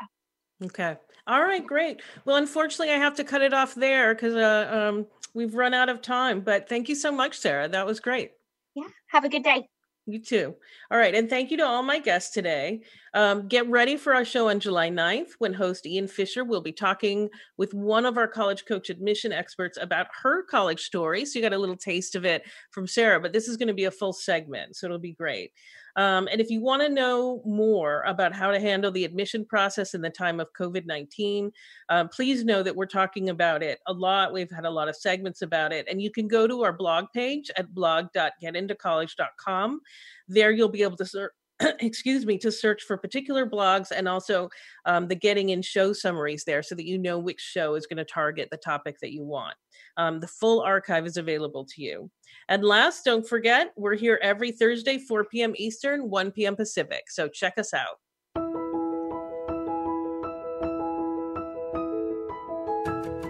[0.64, 0.95] Okay.
[1.28, 2.01] All right, great.
[2.26, 5.89] Well, unfortunately, I have to cut it off there because uh, um, we've run out
[5.89, 6.41] of time.
[6.41, 7.68] But thank you so much, Sarah.
[7.68, 8.32] That was great.
[8.76, 8.88] Yeah.
[9.07, 9.68] Have a good day.
[10.07, 10.55] You too.
[10.89, 11.14] All right.
[11.14, 12.82] And thank you to all my guests today.
[13.14, 16.72] Um, get ready for our show on July 9th when host Ian Fisher will be
[16.72, 21.24] talking with one of our college coach admission experts about her college story.
[21.24, 23.76] So you got a little taste of it from Sarah, but this is going to
[23.76, 24.76] be a full segment.
[24.76, 25.51] So it'll be great.
[25.96, 29.94] Um, and if you want to know more about how to handle the admission process
[29.94, 31.52] in the time of COVID 19,
[31.89, 34.34] um, please know that we're talking about it a lot.
[34.34, 35.88] We've had a lot of segments about it.
[35.89, 39.82] And you can go to our blog page at blog.getintocollege.com.
[40.28, 41.32] There you'll be able to search
[41.80, 44.49] excuse me, to search for particular blogs and also
[44.86, 47.97] um, the getting in show summaries there so that you know which show is going
[47.97, 49.55] to target the topic that you want.
[49.97, 52.09] Um, the full archive is available to you.
[52.47, 55.53] And last, don't forget, we're here every Thursday, 4 p.m.
[55.57, 56.55] Eastern, 1 p.m.
[56.55, 57.03] Pacific.
[57.09, 57.97] So check us out.